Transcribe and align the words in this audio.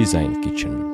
Design 0.00 0.40
Kitchen. 0.42 0.84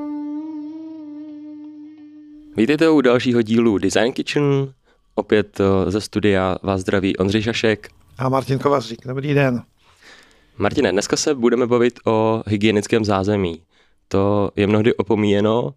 Vítejte 2.57 2.91
u 2.91 3.01
dalšího 3.01 3.43
dílu 3.43 3.79
Design 3.79 4.13
Kitchen. 4.13 4.73
Opět 5.15 5.61
eh, 5.61 5.91
ze 5.91 6.01
studia 6.01 6.57
vás 6.63 6.81
zdraví 6.81 7.17
Ondřej 7.17 7.43
Šašek. 7.43 7.89
A 8.19 8.29
Martin 8.29 8.59
Kovařík. 8.59 9.07
Dobrý 9.07 9.35
den. 9.35 9.63
Martine, 10.59 10.93
dneska 10.93 11.17
se 11.17 11.35
budeme 11.35 11.67
bavit 11.67 12.01
o 12.07 12.43
hygienickém 12.47 13.05
zázemí. 13.05 13.63
To 14.09 14.51
je 14.57 14.67
mnohdy 14.67 14.95
opomíjeno, 14.95 15.75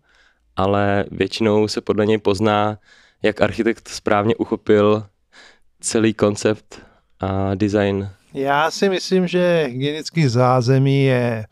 ale 0.56 1.06
většinou 1.12 1.68
se 1.68 1.82
podle 1.82 2.06
něj 2.06 2.18
pozná, 2.18 2.78
jak 3.24 3.42
architekt 3.42 3.88
správně 3.88 4.36
uchopil 4.36 5.04
celý 5.80 6.14
koncept 6.14 6.82
a 7.20 7.56
design. 7.56 8.10
Já 8.34 8.72
si 8.72 8.90
myslím, 8.90 9.28
že 9.28 9.66
hygienický 9.68 10.28
zázemí 10.28 11.04
je 11.04 11.46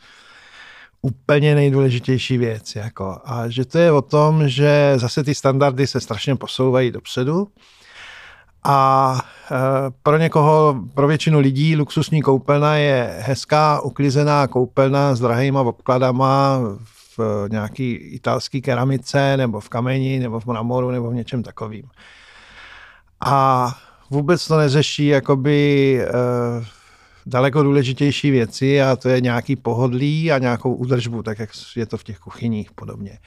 úplně 1.01 1.55
nejdůležitější 1.55 2.37
věc. 2.37 2.75
Jako. 2.75 3.17
A 3.25 3.49
že 3.49 3.65
to 3.65 3.77
je 3.77 3.91
o 3.91 4.01
tom, 4.01 4.49
že 4.49 4.93
zase 4.95 5.23
ty 5.23 5.35
standardy 5.35 5.87
se 5.87 5.99
strašně 5.99 6.35
posouvají 6.35 6.91
dopředu. 6.91 7.47
A 8.63 9.19
e, 9.51 9.55
pro 10.03 10.17
někoho, 10.17 10.75
pro 10.93 11.07
většinu 11.07 11.39
lidí 11.39 11.75
luxusní 11.75 12.21
koupelna 12.21 12.75
je 12.75 13.15
hezká, 13.19 13.81
uklizená 13.81 14.47
koupelna 14.47 15.15
s 15.15 15.19
drahýma 15.19 15.61
obkladama 15.61 16.59
v 17.17 17.47
nějaký 17.51 17.93
italský 17.93 18.61
keramice, 18.61 19.37
nebo 19.37 19.59
v 19.59 19.69
kameni, 19.69 20.19
nebo 20.19 20.39
v 20.39 20.45
mramoru, 20.45 20.91
nebo 20.91 21.09
v 21.09 21.13
něčem 21.13 21.43
takovým. 21.43 21.89
A 23.25 23.67
vůbec 24.09 24.47
to 24.47 24.57
neřeší 24.57 25.07
jakoby 25.07 25.99
e, 26.01 26.07
daleko 27.27 27.63
důležitější 27.63 28.31
věci 28.31 28.81
a 28.81 28.95
to 28.95 29.09
je 29.09 29.21
nějaký 29.21 29.55
pohodlí 29.55 30.31
a 30.31 30.37
nějakou 30.37 30.73
údržbu, 30.73 31.23
tak 31.23 31.39
jak 31.39 31.49
je 31.75 31.85
to 31.85 31.97
v 31.97 32.03
těch 32.03 32.19
kuchyních 32.19 32.71
podobně. 32.71 33.19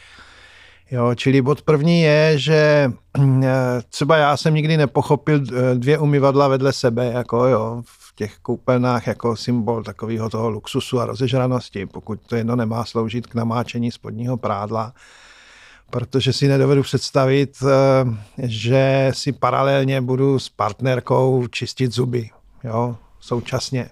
Jo, 0.91 1.15
čili 1.15 1.43
bod 1.43 1.63
první 1.63 2.03
je, 2.03 2.39
že 2.39 2.93
eh, 3.19 3.83
třeba 3.89 4.17
já 4.17 4.37
jsem 4.37 4.55
nikdy 4.55 4.77
nepochopil 4.77 5.41
eh, 5.43 5.75
dvě 5.75 5.99
umyvadla 5.99 6.49
vedle 6.49 6.73
sebe, 6.73 7.07
jako 7.07 7.47
jo, 7.47 7.83
v 7.87 8.15
těch 8.15 8.39
koupelnách 8.39 9.07
jako 9.07 9.37
symbol 9.37 9.83
takového 9.83 10.31
toho 10.31 10.51
luxusu 10.51 11.01
a 11.01 11.07
rozežranosti, 11.07 11.87
pokud 11.87 12.21
to 12.27 12.37
jedno 12.37 12.57
nemá 12.57 12.85
sloužit 12.85 13.27
k 13.27 13.35
namáčení 13.35 13.91
spodního 13.91 14.37
prádla, 14.37 14.93
protože 15.91 16.33
si 16.33 16.49
nedovedu 16.49 16.83
představit, 16.83 17.57
eh, 17.63 18.47
že 18.49 19.11
si 19.15 19.33
paralelně 19.33 20.01
budu 20.01 20.39
s 20.39 20.49
partnerkou 20.49 21.47
čistit 21.47 21.93
zuby, 21.93 22.31
jo, 22.65 22.97
současně. 23.21 23.89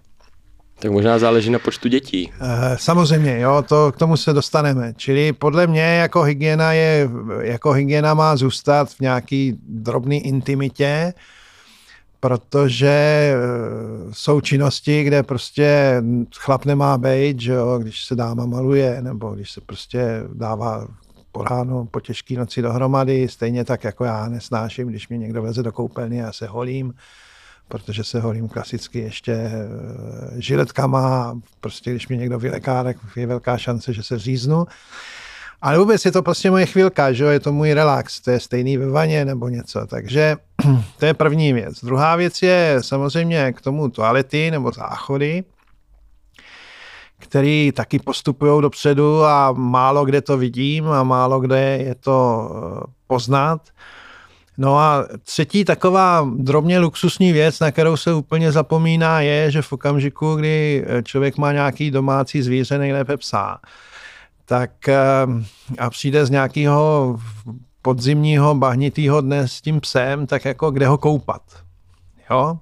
Tak 0.81 0.91
možná 0.91 1.19
záleží 1.19 1.51
na 1.51 1.59
počtu 1.59 1.89
dětí. 1.89 2.33
Eh, 2.41 2.77
samozřejmě, 2.81 3.41
jo, 3.41 3.65
to, 3.69 3.93
k 3.93 3.97
tomu 3.97 4.17
se 4.17 4.33
dostaneme. 4.33 4.95
Čili 4.97 5.33
podle 5.33 5.67
mě 5.67 5.83
jako 5.83 6.23
hygiena 6.23 6.73
je, 6.73 7.11
jako 7.41 7.73
hygiena 7.73 8.15
má 8.15 8.37
zůstat 8.37 8.91
v 8.91 9.01
nějaký 9.01 9.59
drobný 9.69 10.27
intimitě, 10.27 11.15
protože 12.21 12.89
eh, 12.89 13.39
jsou 14.13 14.41
činnosti, 14.41 15.05
kde 15.05 15.23
prostě 15.23 16.03
chlap 16.37 16.65
nemá 16.65 16.99
být, 16.99 17.41
že 17.41 17.53
jo, 17.53 17.79
když 17.79 18.05
se 18.05 18.15
dáma 18.15 18.47
maluje, 18.47 19.03
nebo 19.03 19.31
když 19.31 19.51
se 19.51 19.61
prostě 19.61 20.23
dává 20.35 20.87
po 21.33 21.43
ránu, 21.43 21.87
po 21.87 22.01
těžké 22.01 22.35
noci 22.35 22.63
dohromady, 22.63 23.29
stejně 23.29 23.65
tak 23.65 23.85
jako 23.85 24.05
já 24.05 24.29
nesnáším, 24.29 24.89
když 24.89 25.09
mě 25.09 25.19
někdo 25.19 25.43
veze 25.43 25.63
do 25.63 25.73
koupelny 25.73 26.25
a 26.25 26.33
se 26.33 26.47
holím, 26.47 26.95
protože 27.69 28.05
se 28.05 28.21
holím 28.21 28.49
klasicky 28.49 28.99
ještě 28.99 29.33
eh, 29.33 29.53
žiletkama, 30.37 31.39
prostě 31.61 31.91
když 31.91 32.09
mě 32.09 32.19
někdo 32.19 32.39
vyleká, 32.39 32.85
tak 32.85 32.97
je 33.17 33.27
velká 33.27 33.59
šance, 33.59 33.93
že 33.93 34.03
se 34.03 34.19
říznu. 34.19 34.67
Ale 35.63 35.79
vůbec 35.79 36.05
je 36.05 36.13
to 36.13 36.23
prostě 36.23 36.51
moje 36.51 36.67
chvilka, 36.67 37.13
že 37.13 37.25
jo? 37.25 37.31
je 37.31 37.41
to 37.41 37.53
můj 37.53 37.73
relax, 37.73 38.21
to 38.21 38.31
je 38.31 38.41
stejný 38.41 38.77
ve 38.77 38.91
vaně 38.91 39.25
nebo 39.25 39.49
něco, 39.49 39.87
takže 39.87 40.37
to 40.99 41.07
je 41.07 41.15
první 41.15 41.53
věc. 41.53 41.85
Druhá 41.85 42.17
věc 42.17 42.43
je 42.43 42.79
samozřejmě 42.81 43.53
k 43.53 43.61
tomu 43.61 43.89
toalety 43.89 44.51
nebo 44.51 44.73
záchody, 44.73 45.45
který 47.19 47.73
taky 47.73 47.99
postupují 47.99 48.63
dopředu 48.63 49.25
a 49.25 49.53
málo 49.53 50.05
kde 50.05 50.21
to 50.23 50.39
vidím 50.39 50.89
a 50.89 51.03
málo 51.03 51.41
kde 51.41 51.61
je 51.61 51.95
to 51.95 52.51
eh, 52.51 52.93
poznat. 53.07 53.61
No 54.61 54.79
a 54.79 55.07
třetí 55.23 55.65
taková 55.65 56.31
drobně 56.37 56.79
luxusní 56.79 57.33
věc, 57.33 57.61
na 57.61 57.71
kterou 57.71 57.97
se 57.97 58.15
úplně 58.15 58.53
zapomíná, 58.53 59.21
je, 59.21 59.51
že 59.51 59.63
v 59.63 59.73
okamžiku, 59.73 60.35
kdy 60.35 60.85
člověk 61.03 61.37
má 61.39 61.53
nějaký 61.53 61.91
domácí 61.91 62.43
zvíře, 62.43 62.79
nejlépe 62.79 63.17
psa, 63.17 63.61
tak 64.45 64.89
eh, 64.89 64.97
a 65.79 65.91
přijde 65.91 66.27
z 66.27 66.31
nějakého 66.31 67.17
podzimního 67.83 68.55
bahnitého 68.55 69.21
dne 69.21 69.49
s 69.49 69.61
tím 69.61 69.81
psem, 69.81 70.27
tak 70.27 70.45
jako 70.45 70.71
kde 70.71 70.87
ho 70.87 70.99
koupat. 70.99 71.43
Jo? 72.31 72.59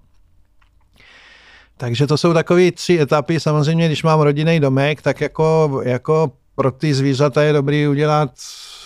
Takže 1.76 2.06
to 2.06 2.16
jsou 2.16 2.34
takové 2.34 2.72
tři 2.72 2.98
etapy. 3.00 3.40
Samozřejmě, 3.40 3.86
když 3.86 4.02
mám 4.02 4.20
rodinný 4.20 4.60
domek, 4.60 5.02
tak 5.02 5.20
jako, 5.20 5.80
jako 5.84 6.32
pro 6.56 6.70
ty 6.70 6.94
zvířata 6.94 7.42
je 7.42 7.52
dobrý 7.52 7.88
udělat 7.88 8.30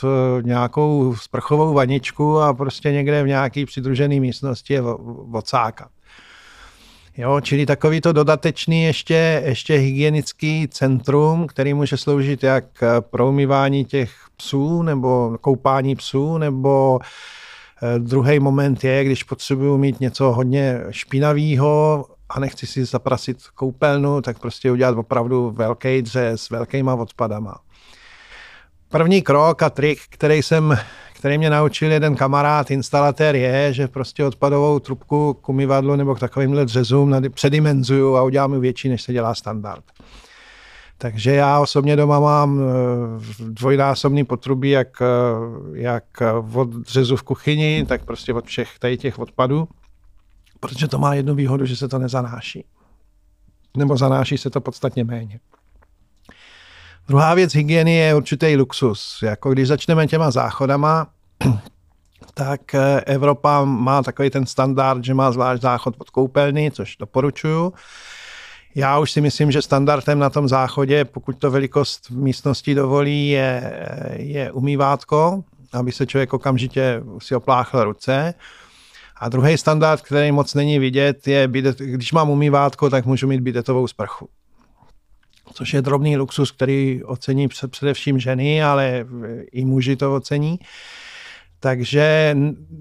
eh, 0.04 0.42
nějakou 0.42 1.14
sprchovou 1.16 1.74
vaničku 1.74 2.40
a 2.40 2.54
prostě 2.54 2.92
někde 2.92 3.22
v 3.22 3.26
nějaký 3.26 3.66
přidružený 3.66 4.20
místnosti 4.20 4.74
je 4.74 4.82
odsákat. 5.32 5.88
Jo, 7.16 7.40
čili 7.40 7.66
takový 7.66 8.00
to 8.00 8.12
dodatečný 8.12 8.82
ještě, 8.82 9.42
ještě 9.44 9.74
hygienický 9.74 10.68
centrum, 10.68 11.46
který 11.46 11.74
může 11.74 11.96
sloužit 11.96 12.42
jak 12.42 12.64
pro 13.00 13.28
umývání 13.28 13.84
těch 13.84 14.12
psů, 14.36 14.82
nebo 14.82 15.38
koupání 15.40 15.96
psů, 15.96 16.38
nebo 16.38 16.98
eh, 17.02 17.98
druhý 17.98 18.40
moment 18.40 18.84
je, 18.84 19.04
když 19.04 19.22
potřebuju 19.22 19.78
mít 19.78 20.00
něco 20.00 20.32
hodně 20.32 20.80
špinavého 20.90 22.06
a 22.30 22.40
nechci 22.40 22.66
si 22.66 22.84
zaprasit 22.84 23.38
koupelnu, 23.54 24.20
tak 24.22 24.38
prostě 24.38 24.70
udělat 24.70 24.98
opravdu 24.98 25.50
velký 25.50 26.02
dřez 26.02 26.42
s 26.42 26.50
velkýma 26.50 26.94
odpadama. 26.94 27.60
První 28.88 29.22
krok 29.22 29.62
a 29.62 29.70
trik, 29.70 29.98
který 30.10 30.42
jsem 30.42 30.78
který 31.20 31.38
mě 31.38 31.50
naučil 31.50 31.92
jeden 31.92 32.16
kamarád, 32.16 32.70
instalatér, 32.70 33.36
je, 33.36 33.72
že 33.72 33.88
prostě 33.88 34.24
odpadovou 34.24 34.78
trubku 34.78 35.34
k 35.34 35.48
umyvadlu 35.48 35.96
nebo 35.96 36.14
k 36.14 36.20
takovýmhle 36.20 36.64
dřezům 36.64 37.14
předimenzuju 37.30 38.16
a 38.16 38.22
udělám 38.22 38.60
větší, 38.60 38.88
než 38.88 39.02
se 39.02 39.12
dělá 39.12 39.34
standard. 39.34 39.84
Takže 40.98 41.34
já 41.34 41.60
osobně 41.60 41.96
doma 41.96 42.20
mám 42.20 42.60
eh, 42.60 42.64
dvojnásobný 43.38 44.24
potrubí, 44.24 44.70
jak, 44.70 45.02
eh, 45.02 45.06
jak 45.72 46.04
od 46.54 46.68
dřezu 46.68 47.16
v 47.16 47.22
kuchyni, 47.22 47.84
tak 47.88 48.04
prostě 48.04 48.34
od 48.34 48.44
všech 48.44 48.78
tady 48.78 48.96
těch 48.96 49.18
odpadů 49.18 49.68
protože 50.60 50.88
to 50.88 50.98
má 50.98 51.14
jednu 51.14 51.34
výhodu, 51.34 51.66
že 51.66 51.76
se 51.76 51.88
to 51.88 51.98
nezanáší. 51.98 52.64
Nebo 53.76 53.96
zanáší 53.96 54.38
se 54.38 54.50
to 54.50 54.60
podstatně 54.60 55.04
méně. 55.04 55.40
Druhá 57.08 57.34
věc 57.34 57.54
hygieny 57.54 57.94
je 57.94 58.14
určitý 58.14 58.56
luxus. 58.56 59.18
Jako 59.22 59.52
když 59.52 59.68
začneme 59.68 60.06
těma 60.06 60.30
záchodama, 60.30 61.06
tak 62.34 62.74
eh, 62.74 63.00
Evropa 63.00 63.64
má 63.64 64.02
takový 64.02 64.30
ten 64.30 64.46
standard, 64.46 65.04
že 65.04 65.14
má 65.14 65.32
zvlášť 65.32 65.62
záchod 65.62 65.96
pod 65.96 66.10
koupelny, 66.10 66.70
což 66.70 66.96
doporučuju. 66.96 67.72
Já 68.74 68.98
už 68.98 69.12
si 69.12 69.20
myslím, 69.20 69.50
že 69.50 69.62
standardem 69.62 70.18
na 70.18 70.30
tom 70.30 70.48
záchodě, 70.48 71.04
pokud 71.04 71.38
to 71.38 71.50
velikost 71.50 72.10
místnosti 72.10 72.74
dovolí, 72.74 73.28
je, 73.28 73.72
je 74.16 74.52
umývátko, 74.52 75.44
aby 75.72 75.92
se 75.92 76.06
člověk 76.06 76.32
okamžitě 76.32 77.02
si 77.18 77.34
opláchl 77.34 77.84
ruce. 77.84 78.34
A 79.20 79.28
druhý 79.28 79.58
standard, 79.58 80.00
který 80.00 80.32
moc 80.32 80.54
není 80.54 80.78
vidět, 80.78 81.28
je, 81.28 81.48
bidet, 81.48 81.78
když 81.78 82.12
mám 82.12 82.30
umývátko, 82.30 82.90
tak 82.90 83.06
můžu 83.06 83.26
mít 83.26 83.40
bidetovou 83.40 83.86
sprchu. 83.86 84.28
Což 85.54 85.74
je 85.74 85.82
drobný 85.82 86.16
luxus, 86.16 86.50
který 86.50 87.04
ocení 87.04 87.48
především 87.70 88.18
ženy, 88.18 88.62
ale 88.62 89.06
i 89.52 89.64
muži 89.64 89.96
to 89.96 90.14
ocení. 90.14 90.58
Takže 91.62 92.36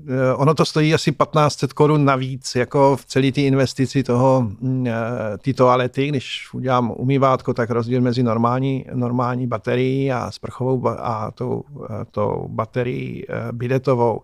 eh, 0.08 0.34
ono 0.36 0.54
to 0.54 0.66
stojí 0.66 0.94
asi 0.94 1.12
1500 1.12 1.74
korun 1.74 2.06
navíc, 2.06 2.56
jako 2.56 2.96
v 2.96 3.06
celé 3.06 3.32
té 3.32 3.42
investici 3.42 4.04
toho, 4.04 4.52
eh, 4.86 4.94
ty 5.38 5.54
toalety, 5.54 6.08
když 6.08 6.54
udělám 6.54 6.94
umývátko, 6.98 7.54
tak 7.54 7.70
rozdíl 7.70 8.02
mezi 8.02 8.24
normální, 8.24 8.86
normální 8.94 9.48
baterií 9.48 10.12
a 10.12 10.32
sprchovou 10.32 10.88
a 10.88 11.32
tou, 11.32 11.64
eh, 11.90 12.06
tou 12.12 12.48
baterií 12.48 13.26
bidetovou 13.52 14.22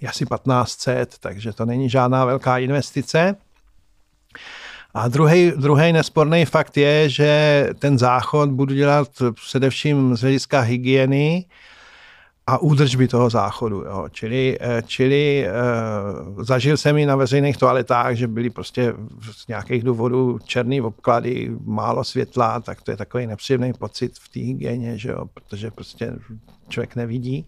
je 0.00 0.08
asi 0.08 0.26
1500, 0.26 1.18
takže 1.18 1.52
to 1.52 1.64
není 1.64 1.90
žádná 1.90 2.24
velká 2.24 2.58
investice. 2.58 3.36
A 4.94 5.08
druhý, 5.08 5.52
druhý 5.56 5.92
nesporný 5.92 6.44
fakt 6.44 6.76
je, 6.76 7.08
že 7.08 7.68
ten 7.78 7.98
záchod 7.98 8.50
budu 8.50 8.74
dělat 8.74 9.08
především 9.46 10.16
z 10.16 10.20
hlediska 10.20 10.60
hygieny 10.60 11.44
a 12.46 12.58
údržby 12.58 13.08
toho 13.08 13.30
záchodu. 13.30 13.76
Jo. 13.76 14.06
Čili, 14.10 14.58
eh, 14.60 14.82
čili 14.86 15.46
uh, 15.46 16.44
zažil 16.44 16.76
jsem 16.76 16.98
i 16.98 17.06
na 17.06 17.16
veřejných 17.16 17.56
toaletách, 17.56 18.14
že 18.14 18.28
byly 18.28 18.50
prostě 18.50 18.94
z 19.32 19.46
nějakých 19.46 19.82
důvodů 19.82 20.38
černý 20.44 20.80
obklady, 20.80 21.50
málo 21.64 22.04
světla, 22.04 22.60
tak 22.60 22.82
to 22.82 22.90
je 22.90 22.96
takový 22.96 23.26
nepříjemný 23.26 23.72
pocit 23.72 24.12
v 24.18 24.28
té 24.28 24.40
hygieně, 24.40 24.98
že 24.98 25.10
jo, 25.10 25.24
protože 25.34 25.70
prostě 25.70 26.12
člověk 26.68 26.96
nevidí. 26.96 27.46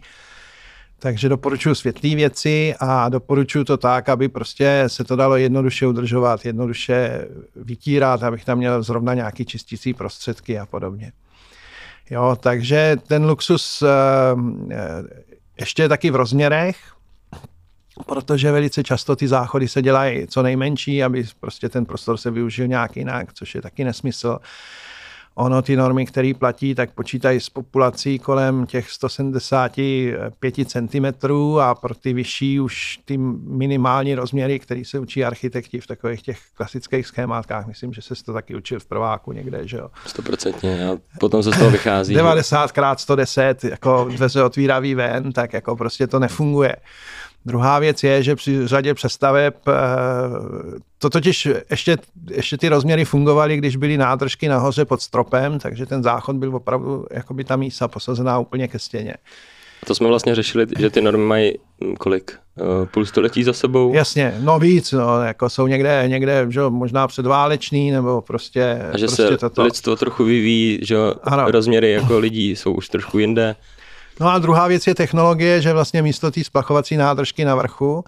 Takže 0.98 1.28
doporučuji 1.28 1.74
světlé 1.74 2.14
věci 2.14 2.74
a 2.80 3.08
doporučuji 3.08 3.64
to 3.64 3.76
tak, 3.76 4.08
aby 4.08 4.28
prostě 4.28 4.84
se 4.86 5.04
to 5.04 5.16
dalo 5.16 5.36
jednoduše 5.36 5.86
udržovat, 5.86 6.46
jednoduše 6.46 7.28
vytírat, 7.56 8.22
abych 8.22 8.44
tam 8.44 8.58
měl 8.58 8.82
zrovna 8.82 9.14
nějaký 9.14 9.44
čistící 9.44 9.94
prostředky 9.94 10.58
a 10.58 10.66
podobně. 10.66 11.12
Jo, 12.10 12.36
takže 12.40 12.96
ten 13.06 13.24
luxus 13.24 13.82
uh, 13.82 13.88
ještě 15.60 15.82
je 15.82 15.88
taky 15.88 16.10
v 16.10 16.16
rozměrech, 16.16 16.76
protože 18.06 18.52
velice 18.52 18.82
často 18.82 19.16
ty 19.16 19.28
záchody 19.28 19.68
se 19.68 19.82
dělají 19.82 20.26
co 20.26 20.42
nejmenší, 20.42 21.02
aby 21.02 21.24
prostě 21.40 21.68
ten 21.68 21.86
prostor 21.86 22.16
se 22.16 22.30
využil 22.30 22.66
nějak 22.66 22.96
jinak, 22.96 23.32
což 23.32 23.54
je 23.54 23.62
taky 23.62 23.84
nesmysl. 23.84 24.38
Ono 25.36 25.62
ty 25.62 25.76
normy, 25.76 26.06
které 26.06 26.32
platí, 26.38 26.74
tak 26.74 26.90
počítají 26.90 27.40
s 27.40 27.50
populací 27.50 28.18
kolem 28.18 28.66
těch 28.66 28.90
175 28.90 30.54
cm 30.66 31.06
a 31.60 31.74
pro 31.74 31.94
ty 31.94 32.12
vyšší 32.12 32.60
už 32.60 32.98
ty 33.04 33.18
minimální 33.18 34.14
rozměry, 34.14 34.58
které 34.58 34.82
se 34.84 34.98
učí 34.98 35.24
architekti 35.24 35.80
v 35.80 35.86
takových 35.86 36.22
těch 36.22 36.38
klasických 36.54 37.06
schémátkách. 37.06 37.66
Myslím, 37.66 37.92
že 37.92 38.02
se 38.02 38.14
to 38.24 38.32
taky 38.32 38.54
učil 38.54 38.80
v 38.80 38.86
prváku 38.86 39.32
někde, 39.32 39.68
že 39.68 39.76
jo. 39.76 39.90
100% 40.06 40.94
a 40.94 40.98
potom 41.20 41.42
se 41.42 41.52
z 41.52 41.58
toho 41.58 41.70
vychází. 41.70 42.14
90 42.14 42.64
x 42.64 43.02
110, 43.02 43.64
jako 43.64 44.08
dveře 44.16 44.42
otvíravý 44.42 44.94
ven, 44.94 45.32
tak 45.32 45.52
jako 45.52 45.76
prostě 45.76 46.06
to 46.06 46.18
nefunguje. 46.18 46.76
Druhá 47.46 47.78
věc 47.78 48.02
je, 48.02 48.22
že 48.22 48.36
při 48.36 48.66
řadě 48.68 48.94
přestaveb 48.94 49.54
eh, 49.68 49.72
to 50.98 51.10
totiž 51.10 51.48
ještě, 51.70 51.96
ještě 52.30 52.58
ty 52.58 52.68
rozměry 52.68 53.04
fungovaly, 53.04 53.56
když 53.56 53.76
byly 53.76 53.96
nádržky 53.96 54.48
nahoře 54.48 54.84
pod 54.84 55.02
stropem, 55.02 55.58
takže 55.58 55.86
ten 55.86 56.02
záchod 56.02 56.36
byl 56.36 56.56
opravdu 56.56 57.06
jako 57.10 57.34
by 57.34 57.44
ta 57.44 57.56
mísa 57.56 57.88
posazená 57.88 58.38
úplně 58.38 58.68
ke 58.68 58.78
stěně. 58.78 59.14
A 59.82 59.86
to 59.86 59.94
jsme 59.94 60.08
vlastně 60.08 60.34
řešili, 60.34 60.66
že 60.78 60.90
ty 60.90 61.00
normy 61.00 61.24
mají 61.24 61.52
hm, 61.84 61.94
kolik? 61.94 62.32
Eh, 62.58 62.86
půl 62.86 63.06
století 63.06 63.44
za 63.44 63.52
sebou? 63.52 63.94
Jasně, 63.94 64.34
no 64.40 64.58
víc, 64.58 64.92
no, 64.92 65.22
jako 65.22 65.50
jsou 65.50 65.66
někde, 65.66 66.04
někde 66.06 66.46
že 66.48 66.60
možná 66.68 67.08
předválečný, 67.08 67.90
nebo 67.90 68.20
prostě... 68.20 68.78
A 68.92 68.98
že 68.98 69.06
prostě 69.06 69.28
se 69.28 69.36
toto. 69.36 69.62
lidstvo 69.62 69.96
trochu 69.96 70.24
vyvíjí, 70.24 70.78
že 70.82 70.96
ano. 71.22 71.50
rozměry 71.50 71.92
jako 71.92 72.18
lidí 72.18 72.56
jsou 72.56 72.72
už 72.72 72.88
trošku 72.88 73.18
jinde. 73.18 73.56
No 74.20 74.28
a 74.28 74.38
druhá 74.38 74.66
věc 74.66 74.86
je 74.86 74.94
technologie, 74.94 75.60
že 75.60 75.72
vlastně 75.72 76.02
místo 76.02 76.30
té 76.30 76.44
splachovací 76.44 76.96
nádržky 76.96 77.44
na 77.44 77.54
vrchu, 77.54 78.04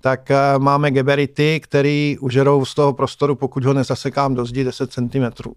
tak 0.00 0.30
eh, 0.30 0.58
máme 0.58 0.90
geberity, 0.90 1.60
které 1.60 2.14
užerou 2.20 2.64
z 2.64 2.74
toho 2.74 2.92
prostoru, 2.92 3.34
pokud 3.34 3.64
ho 3.64 3.72
nezasekám 3.72 4.34
do 4.34 4.44
zdi 4.44 4.64
10 4.64 4.92
cm. 4.92 5.52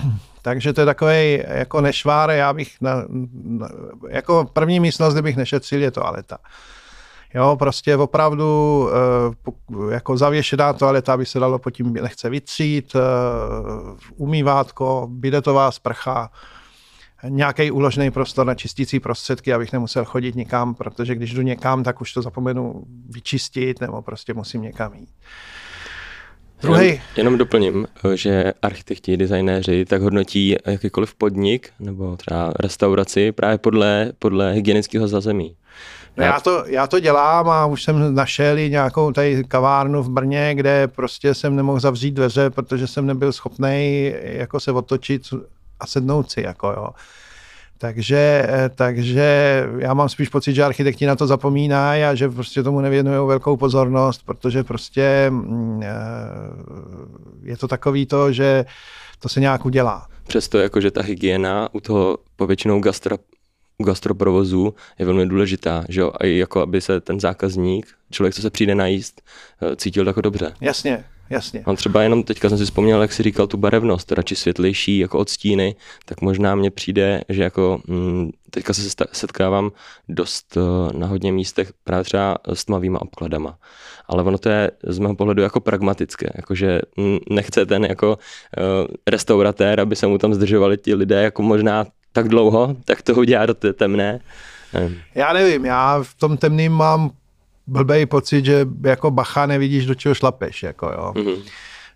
Takže 0.42 0.72
to 0.72 0.80
je 0.80 0.84
takový 0.84 1.42
jako 1.48 1.80
nešvár, 1.80 2.30
já 2.30 2.52
bych 2.52 2.80
na, 2.80 3.04
na, 3.32 3.68
jako 4.08 4.50
první 4.52 4.80
místnost, 4.80 5.12
kde 5.12 5.22
bych 5.22 5.36
nešetřil, 5.36 5.82
je 5.82 5.90
toaleta. 5.90 6.38
Jo, 7.34 7.56
prostě 7.58 7.96
opravdu 7.96 8.88
eh, 8.90 9.92
jako 9.94 10.16
zavěšená 10.16 10.72
toaleta 10.72 11.16
by 11.16 11.26
se 11.26 11.38
dalo 11.38 11.58
pod 11.58 11.70
tím 11.70 11.96
lehce 12.00 12.30
vytřít, 12.30 12.96
eh, 12.96 13.00
umývátko, 14.16 15.06
bidetová 15.10 15.70
sprcha, 15.70 16.30
nějaký 17.28 17.70
uložený 17.70 18.10
prostor 18.10 18.46
na 18.46 18.54
čistící 18.54 19.00
prostředky, 19.00 19.54
abych 19.54 19.72
nemusel 19.72 20.04
chodit 20.04 20.34
nikam, 20.34 20.74
protože 20.74 21.14
když 21.14 21.34
jdu 21.34 21.42
někam, 21.42 21.84
tak 21.84 22.00
už 22.00 22.12
to 22.12 22.22
zapomenu 22.22 22.82
vyčistit 23.08 23.80
nebo 23.80 24.02
prostě 24.02 24.34
musím 24.34 24.62
někam 24.62 24.94
jít. 24.94 25.08
Druhý. 26.62 26.86
Jenom, 26.86 27.00
jenom 27.16 27.38
doplním, 27.38 27.86
že 28.14 28.52
architekti, 28.62 29.16
designéři 29.16 29.84
tak 29.84 30.02
hodnotí 30.02 30.56
jakýkoliv 30.66 31.14
podnik 31.14 31.70
nebo 31.80 32.16
třeba 32.16 32.52
restauraci 32.60 33.32
právě 33.32 33.58
podle, 33.58 34.12
podle 34.18 34.52
hygienického 34.52 35.08
zazemí. 35.08 35.56
No 36.16 36.24
já, 36.24 36.40
to, 36.40 36.64
já 36.66 36.86
to 36.86 37.00
dělám 37.00 37.48
a 37.48 37.66
už 37.66 37.82
jsem 37.82 38.14
našel 38.14 38.58
i 38.58 38.70
nějakou 38.70 39.12
tady 39.12 39.44
kavárnu 39.44 40.02
v 40.02 40.10
Brně, 40.10 40.54
kde 40.54 40.88
prostě 40.88 41.34
jsem 41.34 41.56
nemohl 41.56 41.80
zavřít 41.80 42.10
dveře, 42.10 42.50
protože 42.50 42.86
jsem 42.86 43.06
nebyl 43.06 43.32
schopný 43.32 44.12
jako 44.22 44.60
se 44.60 44.72
otočit 44.72 45.22
a 45.82 45.86
sednout 45.86 46.30
si. 46.30 46.42
Jako 46.42 46.66
jo. 46.66 46.88
Takže, 47.82 48.48
takže 48.74 49.66
já 49.78 49.94
mám 49.94 50.08
spíš 50.08 50.28
pocit, 50.28 50.54
že 50.54 50.64
architekti 50.64 51.06
na 51.06 51.16
to 51.16 51.26
zapomínají 51.26 52.04
a 52.04 52.14
že 52.14 52.28
prostě 52.28 52.62
tomu 52.62 52.80
nevěnují 52.80 53.28
velkou 53.28 53.56
pozornost, 53.56 54.22
protože 54.24 54.64
prostě 54.64 55.26
mm, 55.30 55.80
eh, 55.82 55.88
je 57.42 57.56
to 57.56 57.68
takový 57.68 58.06
to, 58.06 58.32
že 58.32 58.64
to 59.18 59.28
se 59.28 59.40
nějak 59.40 59.64
udělá. 59.64 60.06
Přesto 60.26 60.58
jako, 60.58 60.80
že 60.80 60.90
ta 60.90 61.02
hygiena 61.02 61.68
u 61.72 61.80
toho 61.80 62.18
povětšinou 62.36 62.80
gastra, 62.80 63.16
u 63.78 63.84
gastroprovozu 63.84 64.74
je 64.98 65.06
velmi 65.06 65.26
důležitá, 65.26 65.84
že 65.88 66.00
jo? 66.00 66.12
A 66.20 66.26
jako 66.26 66.60
aby 66.60 66.80
se 66.80 67.00
ten 67.00 67.20
zákazník, 67.20 67.86
člověk, 68.10 68.34
co 68.34 68.42
se 68.42 68.50
přijde 68.50 68.74
najíst, 68.74 69.22
eh, 69.62 69.76
cítil 69.76 70.06
jako 70.06 70.20
dobře. 70.20 70.54
Jasně, 70.60 71.04
Jasně. 71.32 71.62
On 71.66 71.76
třeba 71.76 72.02
jenom 72.02 72.22
teďka 72.22 72.48
jsem 72.48 72.58
si 72.58 72.64
vzpomněl, 72.64 73.02
jak 73.02 73.12
si 73.12 73.22
říkal 73.22 73.46
tu 73.46 73.56
barevnost, 73.56 74.12
radši 74.12 74.36
světlejší 74.36 74.98
jako 74.98 75.18
odstíny, 75.18 75.74
tak 76.04 76.20
možná 76.20 76.54
mně 76.54 76.70
přijde, 76.70 77.20
že 77.28 77.42
jako 77.42 77.80
mm, 77.86 78.30
teďka 78.50 78.72
se 78.72 78.90
setkávám 79.12 79.70
dost 80.08 80.56
uh, 80.56 80.92
na 80.92 81.06
hodně 81.06 81.32
místech 81.32 81.72
právě 81.84 82.04
třeba 82.04 82.36
s 82.54 82.64
tmavýma 82.64 83.02
obkladama. 83.02 83.58
Ale 84.06 84.22
ono 84.22 84.38
to 84.38 84.48
je 84.48 84.70
z 84.86 84.98
mého 84.98 85.14
pohledu 85.14 85.42
jako 85.42 85.60
pragmatické, 85.60 86.30
jakože 86.34 86.80
nechce 87.30 87.66
ten 87.66 87.84
jako 87.84 88.08
uh, 88.08 88.86
restauratér, 89.06 89.80
aby 89.80 89.96
se 89.96 90.06
mu 90.06 90.18
tam 90.18 90.34
zdržovali 90.34 90.76
ti 90.76 90.94
lidé 90.94 91.22
jako 91.22 91.42
možná 91.42 91.86
tak 92.12 92.28
dlouho, 92.28 92.76
tak 92.84 93.02
to 93.02 93.14
udělá 93.14 93.46
do 93.46 93.54
té 93.54 93.72
temné. 93.72 94.20
Já 95.14 95.32
nevím, 95.32 95.64
já 95.64 96.02
v 96.02 96.14
tom 96.14 96.36
temným 96.36 96.72
mám 96.72 97.10
blbej 97.66 98.06
pocit, 98.06 98.44
že 98.44 98.66
jako 98.82 99.10
bacha 99.10 99.46
nevidíš, 99.46 99.86
do 99.86 99.94
čeho 99.94 100.14
šlapeš. 100.14 100.62
Jako, 100.62 100.86
jo. 100.86 101.12
Mm-hmm. 101.14 101.42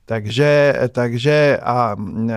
Takže, 0.04 0.74
takže 0.92 1.58
a 1.62 1.96
e, 2.30 2.36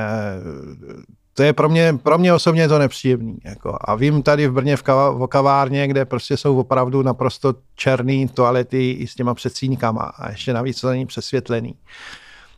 to 1.33 1.43
je 1.43 1.53
pro 1.53 1.69
mě, 1.69 1.99
pro 2.03 2.17
mě 2.17 2.33
osobně 2.33 2.67
to 2.67 2.79
nepříjemný. 2.79 3.37
Jako. 3.45 3.77
A 3.81 3.95
vím 3.95 4.23
tady 4.23 4.47
v 4.47 4.53
Brně 4.53 4.77
v, 4.77 4.83
kava, 4.83 5.11
v 5.11 5.27
kavárně, 5.27 5.87
kde 5.87 6.05
prostě 6.05 6.37
jsou 6.37 6.59
opravdu 6.59 7.03
naprosto 7.03 7.55
černý 7.75 8.27
toalety 8.27 8.91
i 8.91 9.07
s 9.07 9.15
těma 9.15 9.33
předsínkama 9.33 10.03
a 10.03 10.29
ještě 10.29 10.53
navíc 10.53 10.81
to 10.81 10.89
není 10.89 11.05
přesvětlený. 11.05 11.75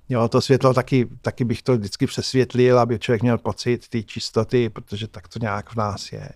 Jo, 0.10 0.28
to 0.28 0.42
světlo 0.42 0.74
taky, 0.74 1.08
taky 1.22 1.44
bych 1.44 1.62
to 1.62 1.78
vždycky 1.78 2.08
přesvětlil, 2.08 2.80
aby 2.80 3.00
člověk 3.00 3.22
měl 3.22 3.38
pocit 3.38 3.88
té 3.88 4.04
čistoty, 4.04 4.70
protože 4.70 5.08
tak 5.08 5.28
to 5.28 5.40
nějak 5.40 5.72
v 5.72 5.76
nás 5.76 6.12
je. 6.12 6.30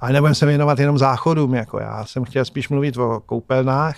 Ale 0.00 0.12
nebudeme 0.12 0.34
se 0.34 0.46
věnovat 0.46 0.78
jenom 0.78 0.98
záchodům. 0.98 1.54
Jako 1.54 1.78
já 1.78 2.04
jsem 2.04 2.24
chtěl 2.24 2.44
spíš 2.44 2.68
mluvit 2.68 2.96
o 2.96 3.20
koupelnách, 3.26 3.96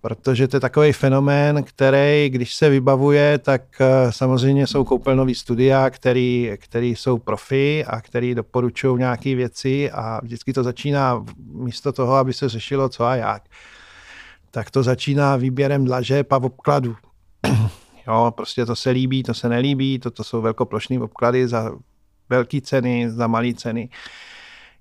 protože 0.00 0.48
to 0.48 0.56
je 0.56 0.60
takový 0.60 0.92
fenomén, 0.92 1.62
který, 1.62 2.30
když 2.30 2.54
se 2.54 2.68
vybavuje, 2.68 3.38
tak 3.38 3.62
eh, 3.80 4.12
samozřejmě 4.12 4.66
jsou 4.66 4.84
koupelnový 4.84 5.34
studia, 5.34 5.90
který, 5.90 6.52
který 6.56 6.96
jsou 6.96 7.18
profi 7.18 7.84
a 7.84 8.00
který 8.00 8.34
doporučují 8.34 8.98
nějaké 8.98 9.34
věci 9.34 9.90
a 9.90 10.20
vždycky 10.22 10.52
to 10.52 10.62
začíná 10.62 11.24
místo 11.52 11.92
toho, 11.92 12.14
aby 12.14 12.32
se 12.32 12.48
řešilo 12.48 12.88
co 12.88 13.04
a 13.04 13.16
jak. 13.16 13.42
Tak 14.50 14.70
to 14.70 14.82
začíná 14.82 15.36
výběrem 15.36 15.84
dlažeb 15.84 16.32
a 16.32 16.36
obkladu. 16.36 16.96
jo, 18.06 18.32
prostě 18.36 18.66
to 18.66 18.76
se 18.76 18.90
líbí, 18.90 19.22
to 19.22 19.34
se 19.34 19.48
nelíbí, 19.48 19.98
toto 19.98 20.24
jsou 20.24 20.42
velkoplošné 20.42 21.00
obklady 21.00 21.48
za 21.48 21.72
velké 22.28 22.60
ceny, 22.60 23.10
za 23.10 23.26
malé 23.26 23.54
ceny. 23.54 23.88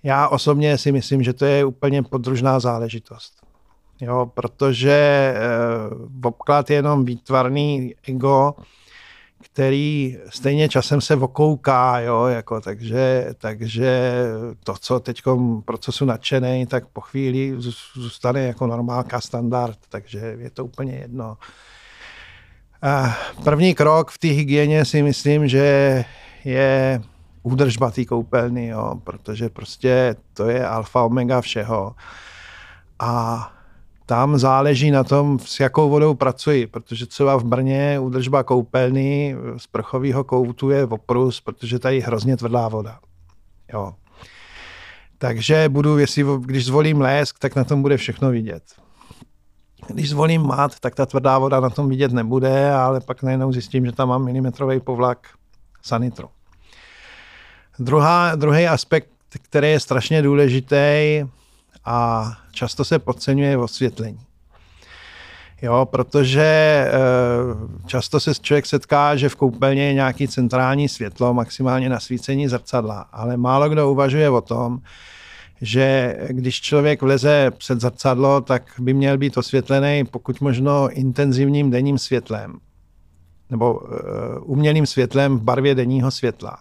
Já 0.05 0.27
osobně 0.27 0.77
si 0.77 0.91
myslím, 0.91 1.23
že 1.23 1.33
to 1.33 1.45
je 1.45 1.65
úplně 1.65 2.03
podružná 2.03 2.59
záležitost. 2.59 3.33
Jo, 4.01 4.31
protože 4.33 4.91
e, 4.91 5.37
obklad 6.23 6.69
je 6.69 6.75
jenom 6.75 7.05
výtvarný 7.05 7.95
ego, 8.07 8.55
který 9.43 10.17
stejně 10.29 10.69
časem 10.69 11.01
se 11.01 11.15
okouká, 11.15 11.99
jo, 11.99 12.25
jako, 12.25 12.61
takže, 12.61 13.33
takže 13.37 14.13
to, 14.63 14.75
co 14.79 14.99
teď 14.99 15.21
procesu 15.65 16.05
nadšený, 16.05 16.65
tak 16.65 16.87
po 16.87 17.01
chvíli 17.01 17.55
zůstane 17.95 18.41
jako 18.41 18.67
normálka 18.67 19.21
standard, 19.21 19.77
takže 19.89 20.35
je 20.39 20.49
to 20.49 20.65
úplně 20.65 20.95
jedno. 20.95 21.37
První 23.43 23.75
krok 23.75 24.11
v 24.11 24.17
té 24.17 24.27
hygieně 24.27 24.85
si 24.85 25.03
myslím, 25.03 25.47
že 25.47 26.05
je 26.45 27.01
údržba 27.45 27.91
té 27.91 28.05
koupelny, 28.05 28.67
jo, 28.67 28.95
protože 29.03 29.49
prostě 29.49 30.15
to 30.33 30.49
je 30.49 30.67
alfa 30.67 31.03
omega 31.03 31.41
všeho. 31.41 31.95
A 32.99 33.51
tam 34.05 34.37
záleží 34.37 34.91
na 34.91 35.03
tom, 35.03 35.39
s 35.39 35.59
jakou 35.59 35.89
vodou 35.89 36.13
pracuji, 36.13 36.67
protože 36.67 37.05
třeba 37.05 37.35
v 37.35 37.43
Brně 37.43 37.99
údržba 37.99 38.43
koupelny 38.43 39.35
z 39.57 39.67
prchového 39.67 40.23
koutu 40.23 40.69
je 40.69 40.85
oprus, 40.85 41.41
protože 41.41 41.79
tady 41.79 41.95
je 41.95 42.03
hrozně 42.03 42.37
tvrdá 42.37 42.67
voda. 42.67 42.99
Jo. 43.73 43.93
Takže 45.17 45.69
budu, 45.69 45.97
jestli, 45.97 46.25
když 46.39 46.65
zvolím 46.65 47.01
lésk, 47.01 47.39
tak 47.39 47.55
na 47.55 47.63
tom 47.63 47.81
bude 47.81 47.97
všechno 47.97 48.31
vidět. 48.31 48.63
Když 49.87 50.09
zvolím 50.09 50.41
mat, 50.41 50.79
tak 50.79 50.95
ta 50.95 51.05
tvrdá 51.05 51.39
voda 51.39 51.59
na 51.59 51.69
tom 51.69 51.89
vidět 51.89 52.11
nebude, 52.11 52.73
ale 52.73 53.01
pak 53.01 53.23
najednou 53.23 53.51
zjistím, 53.51 53.85
že 53.85 53.91
tam 53.91 54.09
mám 54.09 54.25
milimetrový 54.25 54.79
povlak 54.79 55.27
sanitro. 55.81 56.34
Druhá, 57.79 58.35
druhý 58.35 58.67
aspekt, 58.67 59.09
který 59.41 59.71
je 59.71 59.79
strašně 59.79 60.21
důležitý 60.21 60.75
a 61.85 62.31
často 62.51 62.85
se 62.85 62.99
podceňuje, 62.99 63.49
je 63.49 63.57
osvětlení. 63.57 64.19
Jo, 65.61 65.87
protože 65.91 66.41
e, 66.41 66.91
často 67.85 68.19
se 68.19 68.33
člověk 68.33 68.65
setká, 68.65 69.15
že 69.15 69.29
v 69.29 69.35
koupelně 69.35 69.87
je 69.87 69.93
nějaký 69.93 70.27
centrální 70.27 70.89
světlo, 70.89 71.33
maximálně 71.33 71.89
nasvícení 71.89 72.47
zrcadla, 72.47 72.99
ale 73.11 73.37
málo 73.37 73.69
kdo 73.69 73.91
uvažuje 73.91 74.29
o 74.29 74.41
tom, 74.41 74.79
že 75.61 76.15
když 76.27 76.61
člověk 76.61 77.01
vleze 77.01 77.51
před 77.57 77.81
zrcadlo, 77.81 78.41
tak 78.41 78.63
by 78.79 78.93
měl 78.93 79.17
být 79.17 79.37
osvětlený 79.37 80.03
pokud 80.11 80.41
možno 80.41 80.89
intenzivním 80.89 81.71
denním 81.71 81.97
světlem 81.97 82.59
nebo 83.49 83.73
uh, 83.73 83.89
umělým 84.43 84.85
světlem 84.85 85.37
v 85.37 85.41
barvě 85.41 85.75
denního 85.75 86.11
světla. 86.11 86.57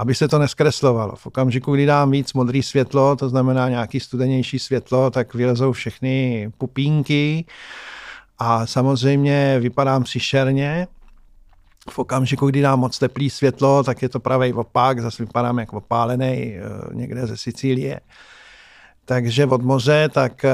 Aby 0.00 0.14
se 0.14 0.28
to 0.28 0.38
neskreslovalo. 0.38 1.16
V 1.16 1.26
okamžiku, 1.26 1.74
kdy 1.74 1.86
dám 1.86 2.10
víc 2.10 2.32
modrý 2.32 2.62
světlo, 2.62 3.16
to 3.16 3.28
znamená 3.28 3.68
nějaký 3.68 4.00
studenější 4.00 4.58
světlo, 4.58 5.10
tak 5.10 5.34
vylezou 5.34 5.72
všechny 5.72 6.48
pupínky 6.58 7.44
a 8.38 8.66
samozřejmě 8.66 9.56
vypadám 9.60 10.02
příšerně. 10.02 10.86
V 11.90 11.98
okamžiku, 11.98 12.46
kdy 12.46 12.60
dám 12.60 12.80
moc 12.80 12.98
teplý 12.98 13.30
světlo, 13.30 13.82
tak 13.82 14.02
je 14.02 14.08
to 14.08 14.20
pravý 14.20 14.52
opak, 14.52 15.00
zase 15.00 15.24
vypadám 15.24 15.58
jako 15.58 15.76
opálený 15.76 16.56
eh, 16.56 16.60
někde 16.94 17.26
ze 17.26 17.36
Sicílie. 17.36 18.00
Takže 19.04 19.46
od 19.46 19.62
moře, 19.62 20.08
tak 20.12 20.44
eh, 20.44 20.52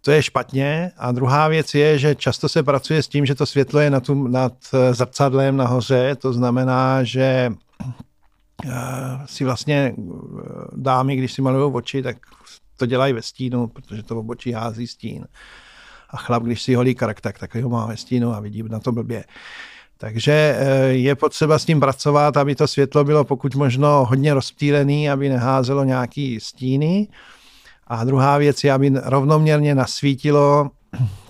to 0.00 0.10
je 0.10 0.22
špatně. 0.22 0.90
A 0.98 1.12
druhá 1.12 1.48
věc 1.48 1.74
je, 1.74 1.98
že 1.98 2.14
často 2.14 2.48
se 2.48 2.62
pracuje 2.62 3.02
s 3.02 3.08
tím, 3.08 3.26
že 3.26 3.34
to 3.34 3.46
světlo 3.46 3.80
je 3.80 3.90
nad, 3.90 4.02
nad 4.28 4.52
eh, 4.74 4.94
zrcadlem 4.94 5.56
nahoře, 5.56 6.16
to 6.16 6.32
znamená, 6.32 7.04
že 7.04 7.52
si 9.26 9.44
vlastně 9.44 9.94
dámy, 10.72 11.16
když 11.16 11.32
si 11.32 11.42
malují 11.42 11.72
oči, 11.72 12.02
tak 12.02 12.16
to 12.76 12.86
dělají 12.86 13.12
ve 13.12 13.22
stínu, 13.22 13.66
protože 13.66 14.02
to 14.02 14.18
obočí 14.18 14.52
hází 14.52 14.86
stín. 14.86 15.26
A 16.10 16.16
chlap, 16.16 16.42
když 16.42 16.62
si 16.62 16.74
holí 16.74 16.94
karak, 16.94 17.20
tak 17.20 17.54
ho 17.54 17.68
má 17.68 17.86
ve 17.86 17.96
stínu 17.96 18.34
a 18.34 18.40
vidí 18.40 18.62
na 18.62 18.80
to 18.80 18.92
blbě. 18.92 19.24
Takže 19.98 20.32
eh, 20.32 20.84
je 20.84 21.14
potřeba 21.14 21.58
s 21.58 21.64
tím 21.64 21.80
pracovat, 21.80 22.36
aby 22.36 22.54
to 22.54 22.68
světlo 22.68 23.04
bylo 23.04 23.24
pokud 23.24 23.54
možno 23.54 24.06
hodně 24.08 24.34
rozptýlený, 24.34 25.10
aby 25.10 25.28
neházelo 25.28 25.84
nějaký 25.84 26.40
stíny. 26.40 27.08
A 27.86 28.04
druhá 28.04 28.38
věc 28.38 28.64
je, 28.64 28.72
aby 28.72 28.92
rovnoměrně 29.02 29.74
nasvítilo 29.74 30.70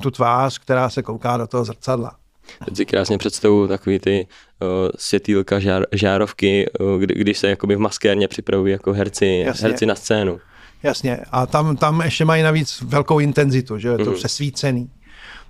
tu 0.01 0.11
tvář, 0.11 0.59
která 0.59 0.91
se 0.91 1.03
kouká 1.03 1.37
do 1.37 1.47
toho 1.47 1.65
zrcadla. 1.65 2.17
Teď 2.65 2.77
si 2.77 2.87
krásně 2.87 3.19
představu 3.19 3.69
takový 3.69 3.99
ty 3.99 4.27
uh, 4.61 4.69
světýlka, 4.97 5.61
žár, 5.61 5.87
žárovky, 5.93 6.67
uh, 6.81 7.01
kdy, 7.01 7.15
když 7.15 7.39
se 7.39 7.49
jakoby 7.49 7.77
v 7.77 7.79
maskérně 7.79 8.29
připravují 8.29 8.73
jako 8.73 8.93
herci, 8.93 9.47
herci 9.61 9.87
na 9.87 9.95
scénu. 9.95 10.41
Jasně, 10.83 11.21
a 11.31 11.47
tam, 11.47 11.77
tam 11.77 12.01
ještě 12.01 12.25
mají 12.25 12.43
navíc 12.43 12.81
velkou 12.81 13.19
intenzitu, 13.19 13.79
že 13.79 13.89
je 13.89 13.99
to 13.99 14.11
mm. 14.11 14.17
přesvícený 14.17 14.91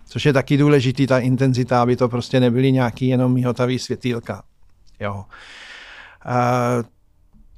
což 0.08 0.26
je 0.26 0.32
taky 0.32 0.56
důležitý, 0.56 1.06
ta 1.06 1.18
intenzita, 1.18 1.82
aby 1.82 1.96
to 1.96 2.08
prostě 2.08 2.40
nebyly 2.40 2.72
nějaký 2.72 3.08
jenom 3.08 3.32
mihotavý 3.32 3.78
světýlka. 3.78 4.42
Jo. 5.00 5.24
A 6.24 6.68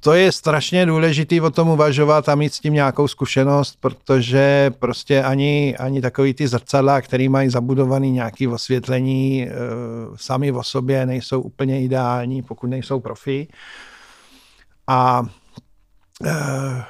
to 0.03 0.13
je 0.13 0.31
strašně 0.31 0.85
důležitý 0.85 1.41
o 1.41 1.49
tom 1.49 1.69
uvažovat 1.69 2.29
a 2.29 2.35
mít 2.35 2.53
s 2.53 2.59
tím 2.59 2.73
nějakou 2.73 3.07
zkušenost, 3.07 3.77
protože 3.79 4.71
prostě 4.79 5.23
ani, 5.23 5.75
ani 5.79 6.01
takový 6.01 6.33
ty 6.33 6.47
zrcadla, 6.47 7.01
který 7.01 7.29
mají 7.29 7.49
zabudovaný 7.49 8.11
nějaký 8.11 8.47
osvětlení, 8.47 9.43
e, 9.43 9.51
sami 10.15 10.51
o 10.51 10.63
sobě 10.63 11.05
nejsou 11.05 11.41
úplně 11.41 11.83
ideální, 11.83 12.41
pokud 12.41 12.67
nejsou 12.67 12.99
profi. 12.99 13.47
A 14.87 15.23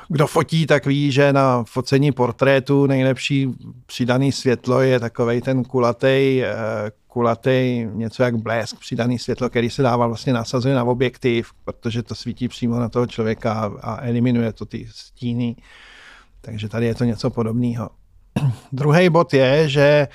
kdo 0.07 0.27
fotí, 0.27 0.65
tak 0.65 0.85
ví, 0.85 1.11
že 1.11 1.33
na 1.33 1.63
focení 1.63 2.11
portrétu 2.11 2.87
nejlepší 2.87 3.49
přidaný 3.85 4.31
světlo 4.31 4.81
je 4.81 4.99
takový 4.99 5.41
ten 5.41 5.63
kulatý, 5.63 6.43
eh, 6.43 6.91
kulatý 7.07 7.87
něco 7.93 8.23
jak 8.23 8.35
blesk, 8.37 8.79
přidaný 8.79 9.19
světlo, 9.19 9.49
který 9.49 9.69
se 9.69 9.81
dává 9.81 10.07
vlastně 10.07 10.33
nasazuje 10.33 10.75
na 10.75 10.83
objektiv, 10.83 11.51
protože 11.63 12.03
to 12.03 12.15
svítí 12.15 12.47
přímo 12.47 12.79
na 12.79 12.89
toho 12.89 13.07
člověka 13.07 13.71
a 13.81 14.01
eliminuje 14.01 14.53
to 14.53 14.65
ty 14.65 14.87
stíny. 14.91 15.55
Takže 16.41 16.69
tady 16.69 16.85
je 16.85 16.95
to 16.95 17.03
něco 17.03 17.29
podobného. 17.29 17.89
Druhý 18.71 19.09
bod 19.09 19.33
je, 19.33 19.69
že 19.69 20.07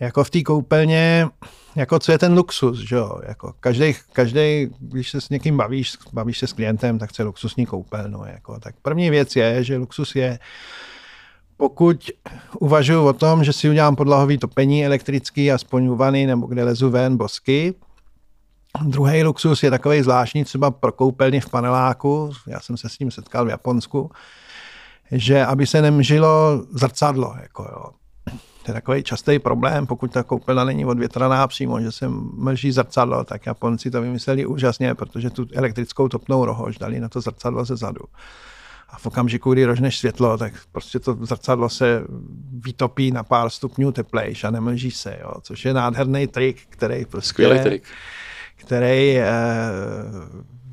jako 0.00 0.24
v 0.24 0.30
té 0.30 0.42
koupelně 0.42 1.28
jako 1.76 1.98
co 1.98 2.12
je 2.12 2.18
ten 2.18 2.32
luxus, 2.32 2.78
že 2.78 2.96
jo? 2.96 3.20
Jako 3.26 3.54
každý, 3.60 3.94
každý, 4.12 4.68
když 4.80 5.10
se 5.10 5.20
s 5.20 5.28
někým 5.28 5.56
bavíš, 5.56 5.96
bavíš 6.12 6.38
se 6.38 6.46
s 6.46 6.52
klientem, 6.52 6.98
tak 6.98 7.10
chce 7.10 7.22
luxusní 7.22 7.66
koupelnu. 7.66 8.24
Jako. 8.26 8.60
Tak 8.60 8.74
první 8.82 9.10
věc 9.10 9.36
je, 9.36 9.64
že 9.64 9.76
luxus 9.76 10.16
je, 10.16 10.38
pokud 11.56 12.10
uvažuji 12.60 13.06
o 13.06 13.12
tom, 13.12 13.44
že 13.44 13.52
si 13.52 13.70
udělám 13.70 13.96
podlahový 13.96 14.38
topení 14.38 14.86
elektrický, 14.86 15.52
aspoň 15.52 15.86
u 15.86 15.96
vany, 15.96 16.26
nebo 16.26 16.46
kde 16.46 16.64
lezu 16.64 16.90
ven 16.90 17.16
bosky, 17.16 17.74
Druhý 18.84 19.24
luxus 19.24 19.62
je 19.62 19.70
takový 19.70 20.02
zvláštní 20.02 20.44
třeba 20.44 20.70
pro 20.70 20.92
koupelny 20.92 21.40
v 21.40 21.50
paneláku, 21.50 22.32
já 22.46 22.60
jsem 22.60 22.76
se 22.76 22.88
s 22.88 22.98
tím 22.98 23.10
setkal 23.10 23.44
v 23.44 23.48
Japonsku, 23.48 24.10
že 25.12 25.44
aby 25.44 25.66
se 25.66 25.82
nemžilo 25.82 26.62
zrcadlo. 26.70 27.34
Jako 27.42 27.62
jo. 27.62 28.05
To 28.66 28.70
je 28.70 28.74
takový 28.74 29.02
častý 29.02 29.38
problém, 29.38 29.86
pokud 29.86 30.12
ta 30.12 30.22
koupelna 30.22 30.64
není 30.64 30.84
odvětraná 30.84 31.46
přímo, 31.46 31.80
že 31.80 31.92
se 31.92 32.08
mlží 32.34 32.72
zrcadlo, 32.72 33.24
tak 33.24 33.46
Japonci 33.46 33.90
to 33.90 34.02
vymysleli 34.02 34.46
úžasně, 34.46 34.94
protože 34.94 35.30
tu 35.30 35.46
elektrickou 35.52 36.08
topnou 36.08 36.44
rohož 36.44 36.78
dali 36.78 37.00
na 37.00 37.08
to 37.08 37.20
zrcadlo 37.20 37.64
ze 37.64 37.76
zadu. 37.76 38.00
A 38.88 38.98
v 38.98 39.06
okamžiku, 39.06 39.52
kdy 39.52 39.64
rožneš 39.64 39.98
světlo, 39.98 40.38
tak 40.38 40.52
prostě 40.72 40.98
to 40.98 41.18
zrcadlo 41.20 41.68
se 41.68 42.02
vytopí 42.64 43.10
na 43.10 43.22
pár 43.22 43.50
stupňů 43.50 43.92
teplejš 43.92 44.44
a 44.44 44.50
nemlží 44.50 44.90
se, 44.90 45.18
jo, 45.22 45.32
což 45.42 45.64
je 45.64 45.74
nádherný 45.74 46.26
trik, 46.26 46.58
který 46.68 47.04
prostě... 47.04 47.28
Skvělý 47.28 47.58
trik. 47.58 47.84
Který 48.56 49.18
eh, 49.18 49.26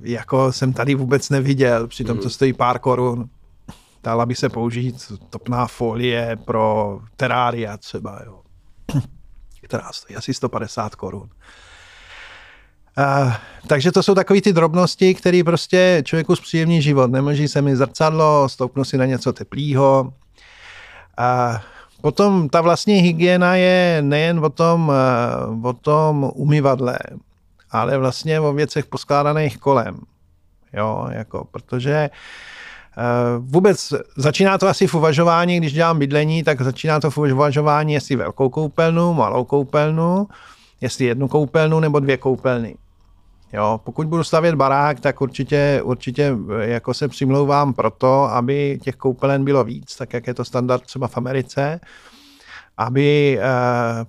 jako 0.02 0.52
jsem 0.52 0.74
tady 0.74 0.96
vůbec 0.96 1.30
neviděl, 1.30 1.88
přitom 1.88 2.18
to 2.18 2.24
mhm. 2.24 2.30
stojí 2.30 2.54
pár 2.54 2.80
korun 2.80 3.30
dala 4.04 4.26
by 4.26 4.36
se 4.36 4.50
použít 4.50 5.12
topná 5.30 5.68
folie 5.68 6.36
pro 6.46 7.00
terária 7.16 7.78
třeba, 7.78 8.22
jo, 8.26 8.42
která 9.62 9.92
stojí 9.92 10.18
asi 10.18 10.34
150 10.34 10.96
korun. 10.96 11.30
Uh, 12.98 13.34
takže 13.68 13.92
to 13.92 14.04
jsou 14.04 14.16
takové 14.16 14.42
ty 14.42 14.54
drobnosti, 14.54 15.14
které 15.14 15.42
prostě 15.46 16.04
člověku 16.06 16.36
zpříjemní 16.36 16.82
život. 16.82 17.12
Nemůže 17.12 17.48
se 17.48 17.62
mi 17.62 17.76
zrcadlo, 17.76 18.50
stoupnu 18.50 18.84
si 18.84 18.98
na 18.98 19.06
něco 19.06 19.34
teplého. 19.34 20.14
Uh, 21.20 21.58
potom 22.02 22.50
ta 22.50 22.62
vlastní 22.62 22.94
hygiena 22.94 23.56
je 23.56 23.98
nejen 24.02 24.46
o 24.46 24.50
tom, 24.50 24.92
uh, 25.50 25.66
o 25.66 25.74
tom 25.74 26.32
umyvadle, 26.36 27.00
ale 27.72 27.98
vlastně 27.98 28.40
o 28.40 28.54
věcech 28.54 28.86
poskládaných 28.86 29.58
kolem. 29.58 30.00
Jo, 30.74 31.08
jako, 31.12 31.48
protože 31.52 32.10
Eh, 32.10 32.73
vůbec 33.40 33.94
začíná 34.18 34.58
to 34.58 34.68
asi 34.68 34.88
v 34.88 34.96
uvažování, 34.96 35.58
když 35.58 35.74
dělám 35.74 36.00
bydlení, 36.00 36.44
tak 36.44 36.62
začíná 36.62 37.00
to 37.00 37.12
v 37.12 37.18
uvažování, 37.18 37.94
jestli 37.94 38.16
velkou 38.16 38.50
koupelnu, 38.50 39.14
malou 39.14 39.44
koupelnu, 39.44 40.28
jestli 40.82 41.06
jednu 41.06 41.28
koupelnu 41.28 41.80
nebo 41.80 42.00
dvě 42.00 42.18
koupelny. 42.18 42.76
Jo, 43.54 43.80
pokud 43.84 44.08
budu 44.08 44.24
stavět 44.24 44.56
barák, 44.56 45.00
tak 45.00 45.22
určitě, 45.22 45.82
určitě 45.84 46.36
eh, 46.60 46.68
jako 46.70 46.94
se 46.94 47.08
přimlouvám 47.08 47.74
pro 47.74 47.92
to, 47.92 48.24
aby 48.24 48.80
těch 48.82 48.96
koupelen 48.96 49.46
bylo 49.46 49.64
víc, 49.64 49.96
tak 49.96 50.14
jak 50.14 50.28
je 50.28 50.34
to 50.34 50.46
standard 50.46 50.84
třeba 50.84 51.08
v 51.08 51.18
Americe, 51.18 51.80
aby 52.78 53.40
eh, 53.42 53.46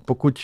pokud 0.04 0.38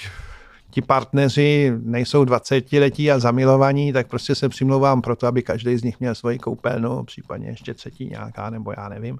ti 0.70 0.82
partneři 0.82 1.72
nejsou 1.82 2.24
20 2.24 2.72
letí 2.72 3.10
a 3.10 3.18
zamilovaní, 3.18 3.92
tak 3.92 4.08
prostě 4.08 4.34
se 4.34 4.48
přimlouvám 4.48 5.02
pro 5.02 5.16
to, 5.16 5.26
aby 5.26 5.42
každý 5.42 5.76
z 5.76 5.82
nich 5.82 6.00
měl 6.00 6.14
svoji 6.14 6.38
koupelnu, 6.38 7.04
případně 7.04 7.48
ještě 7.48 7.74
třetí 7.74 8.06
nějaká, 8.06 8.50
nebo 8.50 8.72
já 8.76 8.88
nevím. 8.88 9.18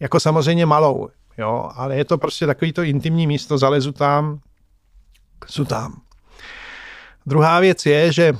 Jako 0.00 0.20
samozřejmě 0.20 0.66
malou, 0.66 1.08
jo, 1.38 1.70
ale 1.74 1.96
je 1.96 2.04
to 2.04 2.18
prostě 2.18 2.46
takový 2.46 2.72
to 2.72 2.82
intimní 2.82 3.26
místo, 3.26 3.58
zalezu 3.58 3.92
tam, 3.92 4.38
jsou 5.46 5.64
tam. 5.64 6.00
Druhá 7.26 7.60
věc 7.60 7.86
je, 7.86 8.12
že 8.12 8.32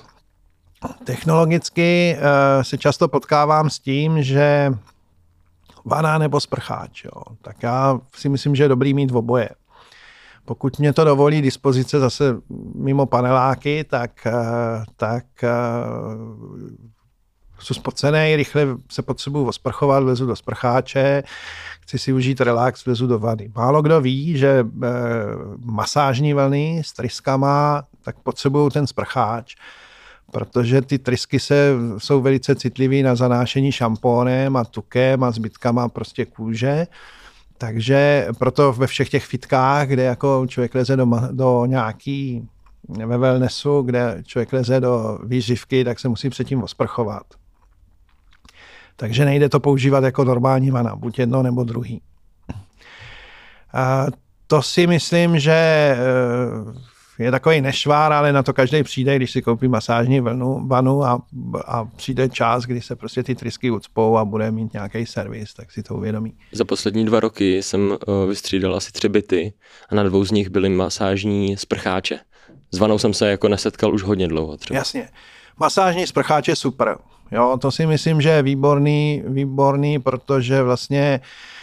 technologicky 1.05 2.17
uh, 2.17 2.63
se 2.63 2.79
často 2.79 3.09
potkávám 3.09 3.71
s 3.71 3.79
tím, 3.79 4.23
že 4.23 4.73
vana 5.85 6.19
nebo 6.19 6.41
sprcháč, 6.41 7.05
jo. 7.05 7.23
tak 7.43 7.63
já 7.63 8.01
si 8.15 8.29
myslím, 8.29 8.55
že 8.55 8.65
je 8.65 8.69
dobrý 8.69 8.95
mít 8.95 9.13
oboje. 9.13 9.49
Pokud 10.47 10.79
mě 10.79 10.93
to 10.93 11.05
dovolí 11.05 11.43
dispozice 11.43 12.01
zase 12.01 12.37
mimo 12.75 13.07
paneláky, 13.07 13.85
tak, 13.85 14.27
eh, 14.27 14.33
tak 14.97 15.25
eh, 15.45 15.51
Jsou 17.59 17.75
spocený, 17.75 18.37
rychle 18.37 18.67
se 18.93 19.03
potřebuju 19.03 19.47
osprchovat, 19.47 20.03
vlezu 20.03 20.27
do 20.27 20.37
sprcháče, 20.37 21.23
chci 21.81 21.99
si 21.99 22.13
užít 22.13 22.41
relax, 22.41 22.87
vlezu 22.87 23.07
do 23.07 23.19
vady. 23.19 23.51
Málo 23.57 23.83
kdo 23.83 24.01
ví, 24.01 24.39
že 24.39 24.49
e, 24.49 24.65
masážní 25.65 26.35
vlny 26.35 26.83
s 26.85 26.93
tryskama, 26.93 27.85
tak 28.03 28.17
potřebují 28.19 28.71
ten 28.71 28.87
sprcháč, 28.87 29.55
protože 30.33 30.83
ty 30.83 30.99
trysky 30.99 31.41
se, 31.41 31.73
jsou 31.99 32.21
velice 32.21 32.55
citlivé 32.55 33.03
na 33.03 33.15
zanášení 33.15 33.73
šampónem 33.73 34.57
a 34.57 34.65
tukem 34.65 35.25
a 35.25 35.31
zbytkama 35.31 35.89
prostě 35.89 36.25
kůže. 36.25 36.87
Takže 37.59 38.29
proto 38.39 38.73
ve 38.73 38.87
všech 38.87 39.09
těch 39.09 39.25
fitkách, 39.25 39.89
kde 39.89 40.03
jako 40.03 40.47
člověk 40.49 40.75
leze 40.75 40.97
do, 40.97 41.07
do 41.31 41.67
nějaký 41.67 42.49
ve 42.89 43.19
wellnessu, 43.19 43.83
kde 43.83 44.23
člověk 44.27 44.53
leze 44.53 44.81
do 44.81 45.19
výživky, 45.25 45.85
tak 45.85 46.01
se 46.01 46.09
musí 46.09 46.31
předtím 46.31 46.63
osprchovat. 46.63 47.23
Takže 48.97 49.25
nejde 49.25 49.49
to 49.49 49.61
používat 49.61 50.05
jako 50.05 50.25
normální 50.25 50.71
vana, 50.71 50.97
buď 50.97 51.19
jedno 51.19 51.43
nebo 51.43 51.65
druhý. 51.65 52.03
A 53.73 54.07
to 54.47 54.63
si 54.63 54.87
myslím, 54.87 55.39
že 55.39 55.53
eh, 55.53 55.97
je 57.19 57.31
takový 57.31 57.61
nešvár, 57.61 58.13
ale 58.13 58.33
na 58.33 58.43
to 58.43 58.53
každý 58.53 58.83
přijde, 58.83 59.17
když 59.17 59.31
si 59.31 59.43
koupí 59.43 59.69
masážní 59.69 60.21
vlnu, 60.21 60.67
vanu 60.67 61.05
a, 61.05 61.23
a 61.67 61.85
přijde 61.85 62.29
čas, 62.29 62.65
kdy 62.65 62.81
se 62.81 62.97
prostě 62.97 63.23
ty 63.23 63.35
trysky 63.35 63.71
ucpou 63.71 64.17
a 64.17 64.25
bude 64.25 64.51
mít 64.51 64.73
nějaký 64.73 65.07
servis, 65.07 65.55
tak 65.55 65.73
si 65.73 65.83
to 65.83 65.95
uvědomí. 65.95 66.33
Za 66.53 66.65
poslední 66.65 67.05
dva 67.05 67.21
roky 67.21 67.63
jsem 67.63 67.81
uh, 67.91 68.29
vystřídal 68.29 68.77
asi 68.77 68.93
tři 68.93 69.09
byty 69.09 69.53
a 69.89 69.95
na 69.95 70.03
dvou 70.03 70.25
z 70.25 70.31
nich 70.31 70.49
byly 70.49 70.69
masážní 70.69 71.57
sprcháče. 71.57 72.19
S 72.73 72.79
vanou 72.79 72.99
jsem 72.99 73.15
se 73.15 73.31
jako 73.31 73.49
nesetkal 73.49 73.95
už 73.95 74.03
hodně 74.03 74.29
dlouho. 74.29 74.57
Třeba. 74.57 74.79
Jasně. 74.79 75.09
Masážní 75.61 76.07
sprcháč 76.07 76.49
je 76.49 76.57
super. 76.57 76.97
Jo, 77.33 77.59
to 77.61 77.71
si 77.71 77.87
myslím, 77.87 78.21
že 78.21 78.29
je 78.29 78.43
výborný, 78.43 79.23
výborný, 79.27 79.99
protože 79.99 80.63
vlastně 80.63 81.21
Uh, 81.21 81.56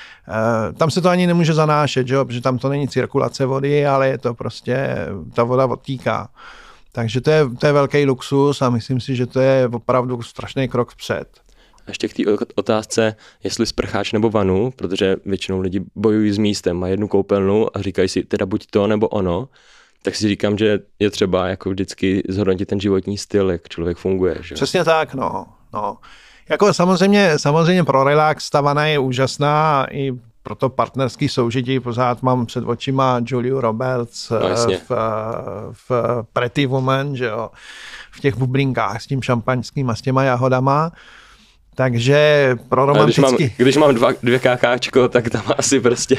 tam 0.77 0.91
se 0.91 1.01
to 1.01 1.09
ani 1.09 1.27
nemůže 1.27 1.53
zanášet, 1.53 2.07
že 2.07 2.15
jo? 2.15 2.25
protože 2.25 2.41
tam 2.41 2.57
to 2.57 2.69
není 2.69 2.87
cirkulace 2.87 3.45
vody, 3.45 3.87
ale 3.87 4.07
je 4.07 4.17
to 4.17 4.33
prostě, 4.33 4.97
ta 5.33 5.43
voda 5.43 5.65
odtíká. 5.65 6.29
Takže 6.91 7.21
to 7.21 7.31
je, 7.31 7.49
to 7.59 7.65
je 7.65 7.73
velký 7.73 8.05
luxus 8.05 8.61
a 8.61 8.69
myslím 8.69 9.01
si, 9.01 9.15
že 9.15 9.25
to 9.25 9.39
je 9.39 9.67
opravdu 9.67 10.21
strašný 10.21 10.67
krok 10.67 10.91
vpřed. 10.91 11.27
A 11.87 11.91
ještě 11.91 12.07
k 12.07 12.13
té 12.13 12.23
otázce, 12.55 13.15
jestli 13.43 13.65
sprcháč 13.65 14.13
nebo 14.13 14.29
vanu, 14.29 14.71
protože 14.75 15.15
většinou 15.25 15.59
lidi 15.59 15.81
bojují 15.95 16.31
s 16.31 16.37
místem, 16.37 16.77
má 16.77 16.87
jednu 16.87 17.07
koupelnu 17.07 17.77
a 17.77 17.81
říkají 17.81 18.09
si 18.09 18.23
teda 18.23 18.45
buď 18.45 18.65
to 18.69 18.87
nebo 18.87 19.07
ono, 19.07 19.49
tak 20.01 20.15
si 20.15 20.27
říkám, 20.27 20.57
že 20.57 20.79
je 20.99 21.09
třeba 21.09 21.47
jako 21.47 21.69
vždycky 21.69 22.23
zhodnotit 22.29 22.65
ten 22.65 22.79
životní 22.79 23.17
styl, 23.17 23.51
jak 23.51 23.69
člověk 23.69 23.97
funguje. 23.97 24.37
Že? 24.41 24.55
Přesně 24.55 24.83
tak, 24.83 25.13
no. 25.13 25.45
no. 25.73 25.97
Jako 26.49 26.73
samozřejmě, 26.73 27.39
samozřejmě 27.39 27.83
pro 27.83 28.03
relax 28.03 28.49
ta 28.49 28.61
vana 28.61 28.85
je 28.85 28.99
úžasná 28.99 29.87
i 29.91 30.11
pro 30.43 30.55
to 30.55 30.69
partnerský 30.69 31.29
soužití 31.29 31.79
pořád 31.79 32.23
mám 32.23 32.45
před 32.45 32.63
očima 32.67 33.21
Juliu 33.25 33.61
Roberts 33.61 34.29
no, 34.29 34.39
v, 34.89 34.91
v 35.71 35.91
Pretty 36.33 36.65
Woman, 36.65 37.15
že 37.15 37.25
jo, 37.25 37.49
v 38.11 38.19
těch 38.19 38.37
bublinkách 38.37 39.01
s 39.01 39.07
tím 39.07 39.21
šampaňským 39.21 39.89
a 39.89 39.95
s 39.95 40.01
těma 40.01 40.23
jahodama. 40.23 40.91
Takže 41.75 42.55
pro 42.69 42.85
romantický... 42.85 43.21
Když 43.21 43.31
mám, 43.31 43.55
když 43.57 43.77
mám 43.77 43.95
dva, 43.95 44.09
dvě 44.23 44.39
kákáčko, 44.39 45.07
tak 45.07 45.29
tam 45.29 45.41
asi 45.57 45.79
prostě 45.79 46.17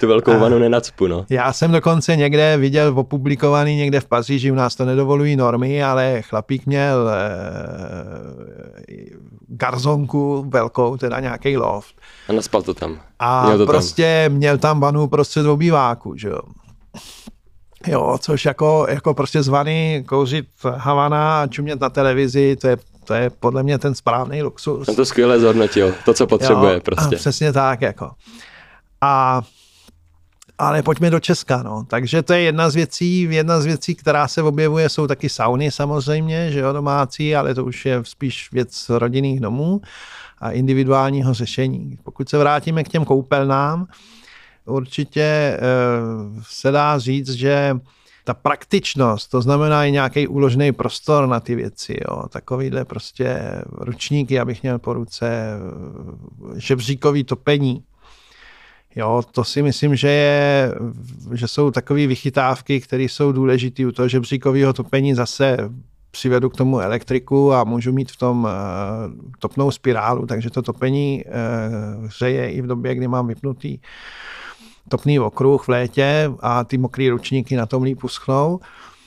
tu 0.00 0.08
velkou 0.08 0.38
vanu 0.38 0.58
nenacpu, 0.58 1.06
no. 1.06 1.26
Já 1.30 1.52
jsem 1.52 1.72
dokonce 1.72 2.16
někde 2.16 2.56
viděl 2.56 2.98
opublikovaný 2.98 3.76
někde 3.76 4.00
v 4.00 4.04
Paříži, 4.04 4.50
u 4.50 4.54
nás 4.54 4.74
to 4.74 4.84
nedovolují 4.84 5.36
normy, 5.36 5.82
ale 5.82 6.22
chlapík 6.22 6.66
měl 6.66 7.08
e, 7.08 7.14
garzonku 9.48 10.44
velkou, 10.48 10.96
teda 10.96 11.20
nějaký 11.20 11.56
loft. 11.56 11.94
A 12.28 12.32
naspal 12.32 12.62
to 12.62 12.74
tam. 12.74 13.00
A 13.18 13.44
měl 13.46 13.58
to 13.58 13.66
prostě 13.66 14.26
tam. 14.28 14.36
měl 14.36 14.58
tam 14.58 14.80
vanu 14.80 15.06
prostřed 15.06 15.46
obýváku, 15.46 16.16
že 16.16 16.28
jo. 16.28 16.40
Jo, 17.86 18.18
což 18.20 18.44
jako, 18.44 18.86
jako 18.88 19.14
prostě 19.14 19.42
zvaný 19.42 20.04
kouřit 20.08 20.46
Havana 20.76 21.42
a 21.42 21.46
čumět 21.46 21.80
na 21.80 21.90
televizi, 21.90 22.56
to 22.56 22.68
je 22.68 22.76
to 23.06 23.14
je 23.14 23.30
podle 23.30 23.62
mě 23.62 23.78
ten 23.78 23.94
správný 23.94 24.42
luxus. 24.42 24.86
Jsem 24.86 24.96
to 24.96 25.04
skvěle 25.04 25.40
zhodnotil, 25.40 25.94
to, 26.04 26.14
co 26.14 26.26
potřebuje 26.26 26.74
jo, 26.74 26.80
prostě. 26.80 27.16
Přesně 27.16 27.52
tak, 27.52 27.82
jako. 27.82 28.10
A 29.00 29.42
ale 30.58 30.82
pojďme 30.82 31.10
do 31.10 31.20
Česka, 31.20 31.62
no. 31.62 31.84
Takže 31.88 32.22
to 32.22 32.32
je 32.32 32.40
jedna 32.40 32.70
z 32.70 32.74
věcí, 32.74 33.22
jedna 33.22 33.60
z 33.60 33.64
věcí, 33.66 33.94
která 33.94 34.28
se 34.28 34.42
objevuje, 34.42 34.88
jsou 34.88 35.06
taky 35.06 35.28
sauny 35.28 35.70
samozřejmě, 35.70 36.52
že 36.52 36.60
jo, 36.60 36.72
domácí, 36.72 37.36
ale 37.36 37.54
to 37.54 37.64
už 37.64 37.86
je 37.86 38.00
spíš 38.02 38.52
věc 38.52 38.88
rodinných 38.88 39.40
domů 39.40 39.80
a 40.38 40.50
individuálního 40.50 41.34
řešení. 41.34 41.98
Pokud 42.02 42.28
se 42.28 42.38
vrátíme 42.38 42.84
k 42.84 42.88
těm 42.88 43.04
koupelnám, 43.04 43.86
určitě 44.64 45.20
e, 45.22 45.58
se 46.42 46.70
dá 46.70 46.98
říct, 46.98 47.30
že 47.30 47.76
ta 48.26 48.34
praktičnost, 48.34 49.30
to 49.30 49.42
znamená 49.42 49.84
i 49.84 49.92
nějaký 49.92 50.28
úložný 50.28 50.72
prostor 50.72 51.26
na 51.26 51.40
ty 51.40 51.54
věci, 51.54 51.96
jo. 52.08 52.28
takovýhle 52.28 52.84
prostě 52.84 53.40
ručníky, 53.72 54.40
abych 54.40 54.62
měl 54.62 54.78
po 54.78 54.92
ruce, 54.92 55.58
žebříkový 56.56 57.24
topení, 57.24 57.82
Jo, 58.98 59.22
to 59.30 59.44
si 59.44 59.62
myslím, 59.62 59.96
že, 59.96 60.08
je, 60.08 60.74
že 61.32 61.48
jsou 61.48 61.70
takové 61.70 62.06
vychytávky, 62.06 62.80
které 62.80 63.02
jsou 63.02 63.32
důležité 63.32 63.86
u 63.86 63.92
toho 63.92 64.08
žebříkového 64.08 64.72
topení. 64.72 65.14
Zase 65.14 65.56
přivedu 66.10 66.50
k 66.50 66.56
tomu 66.56 66.80
elektriku 66.80 67.52
a 67.52 67.64
můžu 67.64 67.92
mít 67.92 68.12
v 68.12 68.16
tom 68.16 68.44
uh, 68.44 68.50
topnou 69.38 69.70
spirálu, 69.70 70.26
takže 70.26 70.50
to 70.50 70.62
topení 70.62 71.24
uh, 71.24 72.06
hřeje 72.06 72.50
i 72.50 72.62
v 72.62 72.66
době, 72.66 72.94
kdy 72.94 73.08
mám 73.08 73.26
vypnutý 73.26 73.78
topný 74.88 75.18
okruh 75.20 75.64
v 75.64 75.68
létě 75.68 76.30
a 76.40 76.64
ty 76.64 76.78
mokré 76.78 77.10
ručníky 77.10 77.56
na 77.56 77.66
tom 77.66 77.82
líp 77.82 78.04
uschnou. 78.04 78.60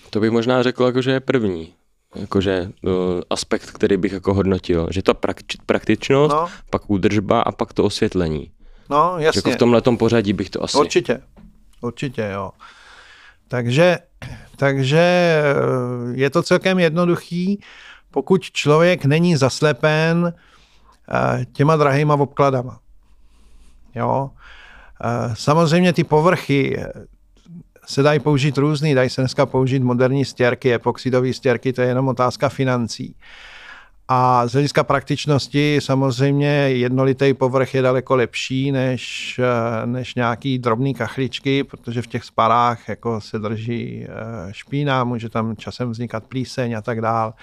To 0.09 0.19
bych 0.19 0.31
možná 0.31 0.63
řekl, 0.63 0.83
jako, 0.83 1.01
že 1.01 1.11
je 1.11 1.19
první 1.19 1.73
jakože 2.15 2.71
uh, 2.81 2.91
aspekt, 3.29 3.71
který 3.71 3.97
bych 3.97 4.11
jako 4.11 4.33
hodnotil, 4.33 4.87
že 4.91 5.01
to 5.01 5.13
praktičnost, 5.65 6.35
no. 6.35 6.47
pak 6.69 6.89
údržba 6.89 7.41
a 7.41 7.51
pak 7.51 7.73
to 7.73 7.83
osvětlení. 7.83 8.51
No, 8.89 9.15
jasně. 9.17 9.41
Že 9.41 9.49
jako 9.49 9.55
v 9.55 9.59
tomhle 9.59 9.81
pořadí 9.81 10.33
bych 10.33 10.49
to 10.49 10.63
asi... 10.63 10.77
Určitě, 10.77 11.21
určitě, 11.81 12.29
jo. 12.33 12.51
Takže, 13.47 13.97
takže 14.55 14.99
eh, 14.99 15.43
je 16.11 16.29
to 16.29 16.43
celkem 16.43 16.79
jednoduchý, 16.79 17.61
pokud 18.11 18.43
člověk 18.43 19.05
není 19.05 19.35
zaslepen 19.35 20.33
eh, 21.11 21.45
těma 21.53 21.75
drahýma 21.75 22.13
obkladama. 22.13 22.79
Jo. 23.95 24.29
Eh, 25.03 25.35
samozřejmě 25.35 25.93
ty 25.93 26.03
povrchy 26.03 26.77
eh, 26.79 26.91
se 27.85 28.03
dají 28.03 28.19
použít 28.19 28.57
různý, 28.57 28.93
dají 28.93 29.09
se 29.09 29.21
dneska 29.21 29.45
použít 29.45 29.83
moderní 29.83 30.25
stěrky, 30.25 30.73
epoxidové 30.73 31.33
stěrky, 31.33 31.73
to 31.73 31.81
je 31.81 31.87
jenom 31.87 32.07
otázka 32.07 32.49
financí. 32.49 33.15
A 34.07 34.47
z 34.47 34.51
hlediska 34.51 34.83
praktičnosti 34.83 35.79
samozřejmě 35.81 36.47
jednolitý 36.69 37.33
povrch 37.33 37.73
je 37.75 37.81
daleko 37.81 38.15
lepší 38.15 38.71
než, 38.71 39.39
eh, 39.39 39.85
než 39.85 40.15
nějaký 40.15 40.59
drobný 40.59 40.93
kachličky, 40.93 41.63
protože 41.63 42.01
v 42.01 42.07
těch 42.07 42.23
sparách 42.23 42.89
jako 42.89 43.21
se 43.21 43.39
drží 43.39 44.07
špína, 44.51 45.03
může 45.03 45.29
tam 45.29 45.55
časem 45.55 45.91
vznikat 45.91 46.23
plíseň 46.23 46.77
a 46.77 46.81
tak 46.81 47.01
dál. 47.01 47.33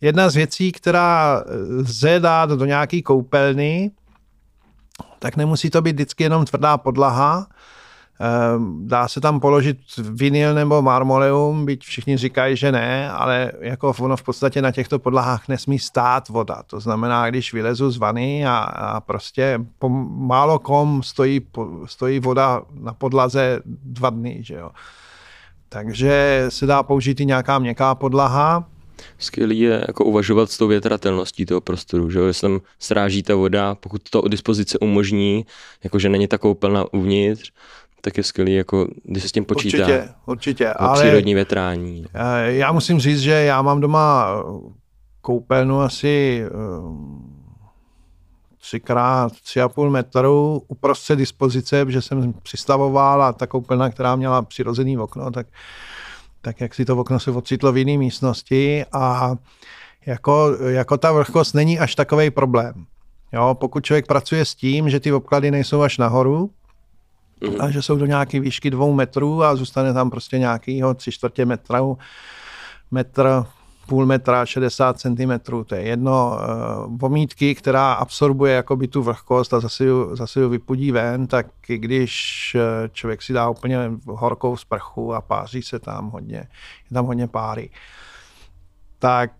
Jedna 0.00 0.28
z 0.30 0.36
věcí, 0.36 0.72
která 0.72 1.44
lze 1.78 2.20
dát 2.20 2.50
do 2.50 2.64
nějaké 2.64 3.02
koupelny, 3.02 3.90
tak 5.18 5.36
nemusí 5.36 5.70
to 5.70 5.82
být 5.82 5.92
vždycky 5.92 6.22
jenom 6.22 6.44
tvrdá 6.44 6.78
podlaha. 6.78 7.46
Ehm, 8.20 8.88
dá 8.88 9.08
se 9.08 9.20
tam 9.20 9.40
položit 9.40 9.78
vinyl 9.98 10.54
nebo 10.54 10.82
marmoleum, 10.82 11.66
byť 11.66 11.84
všichni 11.84 12.16
říkají, 12.16 12.56
že 12.56 12.72
ne, 12.72 13.10
ale 13.10 13.52
jako 13.60 13.94
ono 14.00 14.16
v 14.16 14.22
podstatě 14.22 14.62
na 14.62 14.72
těchto 14.72 14.98
podlahách 14.98 15.48
nesmí 15.48 15.78
stát 15.78 16.28
voda. 16.28 16.62
To 16.66 16.80
znamená, 16.80 17.30
když 17.30 17.52
vylezu 17.52 17.90
z 17.90 17.96
vany 17.96 18.46
a, 18.46 18.56
a 18.58 19.00
prostě 19.00 19.60
po 19.78 19.88
málo 20.08 20.58
kom 20.58 21.02
stojí, 21.02 21.40
stojí 21.84 22.20
voda 22.20 22.62
na 22.80 22.92
podlaze 22.92 23.60
dva 23.64 24.10
dny, 24.10 24.38
že 24.42 24.54
jo. 24.54 24.70
Takže 25.68 26.44
se 26.48 26.66
dá 26.66 26.82
použít 26.82 27.20
i 27.20 27.26
nějaká 27.26 27.58
měkká 27.58 27.94
podlaha, 27.94 28.64
skvělý 29.18 29.58
je 29.60 29.84
jako 29.88 30.04
uvažovat 30.04 30.50
s 30.50 30.58
tou 30.58 30.66
větratelností 30.66 31.46
toho 31.46 31.60
prostoru, 31.60 32.10
že 32.10 32.20
jestli 32.20 32.48
tam 32.48 32.60
sráží 32.78 33.22
ta 33.22 33.34
voda, 33.34 33.74
pokud 33.74 34.02
to 34.10 34.28
dispozice 34.28 34.78
umožní, 34.78 35.46
jakože 35.84 36.08
není 36.08 36.28
ta 36.28 36.38
koupelna 36.38 36.84
uvnitř, 36.92 37.52
tak 38.00 38.16
je 38.16 38.22
skvělý, 38.22 38.54
jako, 38.54 38.88
když 39.04 39.22
se 39.22 39.28
s 39.28 39.32
tím 39.32 39.44
počítá. 39.44 39.78
Určitě, 39.78 40.08
určitě. 40.26 40.72
Ale 40.72 41.00
přírodní 41.00 41.34
větrání. 41.34 42.06
Eh, 42.14 42.52
já 42.52 42.72
musím 42.72 43.00
říct, 43.00 43.20
že 43.20 43.30
já 43.30 43.62
mám 43.62 43.80
doma 43.80 44.26
koupelnu 45.20 45.80
asi 45.80 46.44
eh, 46.46 46.50
třikrát 48.60 49.32
tři 49.32 49.60
a 49.60 49.68
půl 49.68 49.90
metru 49.90 50.62
uprostřed 50.68 51.16
dispozice, 51.16 51.84
protože 51.84 52.02
jsem 52.02 52.32
přistavoval 52.32 53.22
a 53.22 53.32
ta 53.32 53.46
koupelna, 53.46 53.90
která 53.90 54.16
měla 54.16 54.42
přirozený 54.42 54.98
okno, 54.98 55.30
tak 55.30 55.46
tak 56.40 56.60
jak 56.60 56.74
si 56.74 56.84
to 56.84 56.96
okno 56.96 57.20
se 57.20 57.30
ocitlo 57.30 57.72
v 57.72 57.76
jiné 57.76 57.98
místnosti 57.98 58.84
a 58.92 59.34
jako, 60.06 60.56
jako 60.60 60.96
ta 60.96 61.12
vlhkost 61.12 61.54
není 61.54 61.78
až 61.78 61.94
takový 61.94 62.30
problém. 62.30 62.86
Jo, 63.32 63.56
pokud 63.60 63.84
člověk 63.84 64.06
pracuje 64.06 64.44
s 64.44 64.54
tím, 64.54 64.90
že 64.90 65.00
ty 65.00 65.12
obklady 65.12 65.50
nejsou 65.50 65.82
až 65.82 65.98
nahoru, 65.98 66.50
mm. 67.48 67.60
a 67.60 67.70
že 67.70 67.82
jsou 67.82 67.96
do 67.96 68.06
nějaké 68.06 68.40
výšky 68.40 68.70
dvou 68.70 68.92
metrů 68.92 69.42
a 69.42 69.56
zůstane 69.56 69.92
tam 69.92 70.10
prostě 70.10 70.38
nějakýho 70.38 70.94
tři 70.94 71.12
čtvrtě 71.12 71.44
metra, 71.44 71.80
metr, 72.90 73.44
půl 73.90 74.06
metra, 74.06 74.46
60 74.46 75.00
cm, 75.00 75.32
to 75.66 75.74
je 75.74 75.82
jedno, 75.82 76.38
uh, 76.86 76.98
vomítky, 76.98 77.54
která 77.54 77.92
absorbuje 77.92 78.54
jakoby 78.54 78.88
tu 78.88 79.02
vlhkost 79.02 79.54
a 79.54 79.60
zase 79.60 79.84
ju, 79.84 80.16
zase 80.16 80.40
ju 80.40 80.48
vypudí 80.48 80.92
ven, 80.92 81.26
tak 81.26 81.46
i 81.68 81.78
když 81.78 82.56
eh, 82.58 82.88
člověk 82.92 83.22
si 83.22 83.32
dá 83.32 83.48
úplně 83.48 83.92
horkou 84.06 84.56
sprchu 84.56 85.14
a 85.14 85.20
páří 85.20 85.62
se 85.62 85.78
tam 85.78 86.10
hodně, 86.10 86.36
je 86.90 86.94
tam 86.94 87.06
hodně 87.06 87.28
páry, 87.28 87.70
tak 88.98 89.32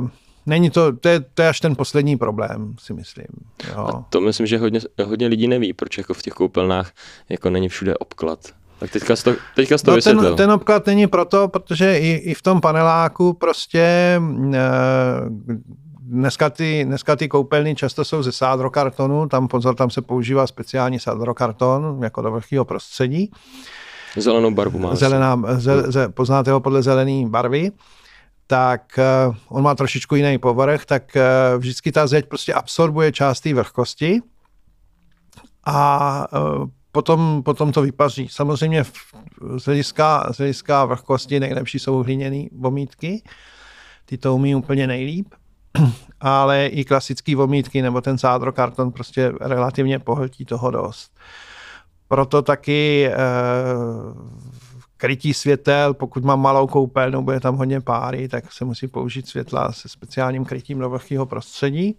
uh, 0.00 0.08
Není 0.46 0.70
to, 0.70 0.96
to 0.96 1.08
je, 1.08 1.20
to 1.20 1.42
je 1.42 1.48
až 1.48 1.60
ten 1.60 1.76
poslední 1.76 2.16
problém, 2.16 2.74
si 2.78 2.94
myslím. 2.94 3.26
Jo. 3.68 3.78
A 3.78 4.04
to 4.08 4.20
myslím, 4.20 4.46
že 4.46 4.58
hodně, 4.58 4.80
hodně 5.04 5.26
lidí 5.26 5.48
neví, 5.48 5.72
proč 5.72 5.98
jako 5.98 6.14
v 6.14 6.22
těch 6.22 6.32
koupelnách 6.32 6.92
jako 7.28 7.50
není 7.50 7.68
všude 7.68 7.96
obklad. 7.96 8.38
Tak 8.80 8.90
teďka 8.90 9.16
jsi 9.16 9.24
to, 9.24 9.34
teďka 9.54 9.78
to 9.78 9.90
no 9.90 10.00
ten, 10.00 10.36
ten 10.36 10.50
obklad 10.50 10.86
není 10.86 11.06
proto, 11.06 11.48
protože 11.48 11.98
i, 11.98 12.10
i 12.14 12.34
v 12.34 12.42
tom 12.42 12.60
paneláku 12.60 13.32
prostě 13.32 13.80
e, 13.80 14.60
dneska, 16.00 16.50
ty, 16.50 16.84
dneska 16.84 17.16
ty 17.16 17.28
koupelny 17.28 17.74
často 17.74 18.04
jsou 18.04 18.22
ze 18.22 18.32
sádrokartonu, 18.32 19.28
tam 19.28 19.48
pozor, 19.48 19.74
tam 19.74 19.90
se 19.90 20.02
používá 20.02 20.46
speciální 20.46 20.98
sádrokarton 20.98 22.00
jako 22.02 22.22
do 22.22 22.30
vrchního 22.30 22.64
prostředí. 22.64 23.30
Zelenou 24.16 24.50
barvu 24.50 24.78
má. 24.78 24.94
Zelená, 24.94 25.42
ze, 25.56 25.82
ze, 25.82 26.08
poznáte 26.08 26.50
ho 26.50 26.60
podle 26.60 26.82
zelené 26.82 27.28
barvy 27.28 27.72
tak 28.50 28.98
uh, 29.28 29.34
on 29.48 29.62
má 29.62 29.74
trošičku 29.74 30.14
jiný 30.16 30.38
povrch, 30.38 30.84
tak 30.84 31.16
uh, 31.16 31.22
vždycky 31.58 31.92
ta 31.92 32.06
zeď 32.06 32.26
prostě 32.26 32.54
absorbuje 32.54 33.12
část 33.12 33.40
té 33.40 33.54
vlhkosti 33.54 34.20
a 35.66 36.26
uh, 36.32 36.68
potom, 36.92 37.42
potom 37.42 37.72
to 37.72 37.82
vypaří. 37.82 38.28
Samozřejmě 38.28 38.84
z, 39.56 39.64
hlediska, 39.64 40.32
z 40.32 40.36
hlediska 40.36 40.84
vlhkosti 40.84 41.40
nejlepší 41.40 41.78
jsou 41.78 42.02
hliněné 42.02 42.44
vomítky, 42.52 43.22
ty 44.04 44.18
to 44.18 44.34
umí 44.34 44.54
úplně 44.54 44.86
nejlíp, 44.86 45.34
ale 46.20 46.66
i 46.66 46.84
klasické 46.84 47.36
vomítky 47.36 47.82
nebo 47.82 48.00
ten 48.00 48.18
sádrokarton 48.18 48.92
prostě 48.92 49.32
relativně 49.40 49.98
pohltí 49.98 50.44
toho 50.44 50.70
dost. 50.70 51.12
Proto 52.08 52.42
taky 52.42 53.10
krytí 54.96 55.34
světel, 55.34 55.94
pokud 55.94 56.24
mám 56.24 56.40
malou 56.40 56.66
koupelnu, 56.66 57.22
bude 57.22 57.40
tam 57.40 57.56
hodně 57.56 57.80
páry, 57.80 58.28
tak 58.28 58.52
se 58.52 58.64
musí 58.64 58.88
použít 58.88 59.28
světla 59.28 59.72
se 59.72 59.88
speciálním 59.88 60.44
krytím 60.44 60.78
do 60.78 60.90
vlhkého 60.90 61.26
prostředí. 61.26 61.96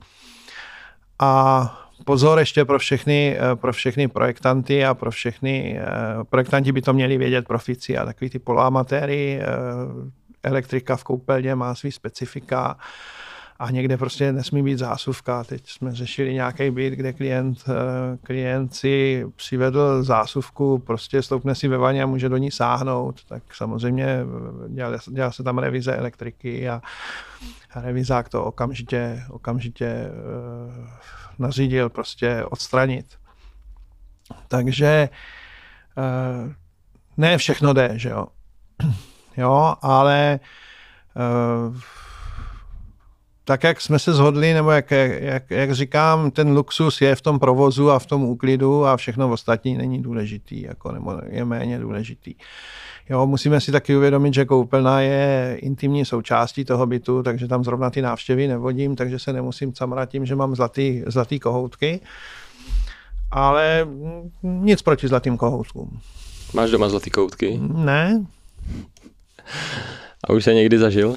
A 1.20 1.91
pozor 2.06 2.40
ještě 2.40 2.66
pro 2.66 2.80
všechny, 2.80 3.38
eh, 3.40 3.56
pro 3.56 3.74
všechny 3.74 4.08
projektanty 4.08 4.86
a 4.86 4.94
pro 4.94 5.12
všechny, 5.12 5.80
eh, 5.80 5.86
projektanti 6.30 6.72
by 6.72 6.82
to 6.82 6.94
měli 6.94 7.18
vědět 7.18 7.48
profici 7.48 7.98
a 7.98 8.06
takový 8.06 8.30
ty 8.30 8.40
poloamatéry, 8.40 9.40
eh, 9.42 9.46
elektrika 10.44 10.96
v 10.96 11.04
koupelně 11.04 11.56
má 11.56 11.76
svý 11.76 11.92
specifika, 11.92 12.78
a 13.60 13.72
někde 13.72 13.98
prostě 13.98 14.32
nesmí 14.32 14.64
být 14.64 14.78
zásuvka. 14.78 15.44
Teď 15.44 15.70
jsme 15.70 15.96
řešili 15.96 16.34
nějaký 16.34 16.72
byt, 16.72 16.94
kde 16.94 17.14
klient, 17.14 17.58
klient 18.24 18.76
si 18.76 19.26
přivedl 19.36 20.04
zásuvku, 20.04 20.80
prostě 20.80 21.22
stoupne 21.22 21.56
si 21.56 21.68
ve 21.68 21.78
vaně 21.78 22.04
a 22.04 22.06
může 22.06 22.30
do 22.30 22.38
ní 22.38 22.52
sáhnout, 22.52 23.24
tak 23.24 23.44
samozřejmě 23.56 24.20
dělá, 24.68 24.98
dělá 25.08 25.32
se 25.32 25.44
tam 25.44 25.58
revize 25.58 25.96
elektriky 25.96 26.70
a 26.70 26.82
revizák 27.76 28.30
to 28.30 28.44
okamžitě, 28.44 29.24
okamžitě 29.30 30.06
uh, 30.10 30.88
nařídil 31.40 31.90
prostě 31.90 32.46
odstranit. 32.46 33.06
Takže 34.48 35.10
uh, 35.98 36.52
ne 37.18 37.38
všechno 37.38 37.74
jde, 37.74 37.92
že 37.96 38.10
jo. 38.10 38.28
jo, 39.38 39.76
ale 39.82 40.40
uh, 41.68 41.78
tak, 43.44 43.64
jak 43.64 43.82
jsme 43.82 44.00
se 44.00 44.14
zhodli, 44.14 44.54
nebo 44.54 44.72
jak, 44.72 44.92
jak, 44.92 45.52
jak 45.52 45.72
říkám, 45.72 46.32
ten 46.32 46.52
luxus 46.52 47.02
je 47.02 47.16
v 47.16 47.22
tom 47.22 47.40
provozu 47.40 47.92
a 47.92 48.00
v 48.00 48.06
tom 48.06 48.24
úklidu 48.24 48.86
a 48.86 48.98
všechno 48.98 49.32
ostatní 49.32 49.78
není 49.78 50.02
důležitý, 50.02 50.62
jako, 50.62 50.92
nebo 50.92 51.22
je 51.28 51.46
méně 51.46 51.80
důležitý. 51.80 52.36
Jo, 53.12 53.28
musíme 53.28 53.62
si 53.62 53.71
taky 53.71 53.97
uvědomit, 53.97 54.34
že 54.34 54.45
koupelna 54.45 55.02
je 55.02 55.58
intimní 55.62 56.06
součástí 56.06 56.65
toho 56.65 56.86
bytu, 56.86 57.24
takže 57.24 57.47
tam 57.47 57.63
zrovna 57.63 57.89
ty 57.89 58.02
návštěvy 58.02 58.47
nevodím, 58.47 58.95
takže 58.95 59.19
se 59.19 59.34
nemusím 59.34 59.74
camrat 59.74 60.10
tím, 60.10 60.26
že 60.26 60.36
mám 60.36 60.56
zlatý, 60.56 61.04
zlatý 61.08 61.39
kohoutky. 61.39 62.00
Ale 63.32 63.88
nic 64.43 64.82
proti 64.82 65.08
zlatým 65.08 65.38
kohoutkům. 65.38 66.00
Máš 66.54 66.71
doma 66.71 66.89
zlatý 66.89 67.10
kohoutky? 67.10 67.60
Ne. 67.62 68.26
A 70.24 70.34
už 70.34 70.43
se 70.43 70.54
někdy 70.54 70.78
zažil? 70.78 71.15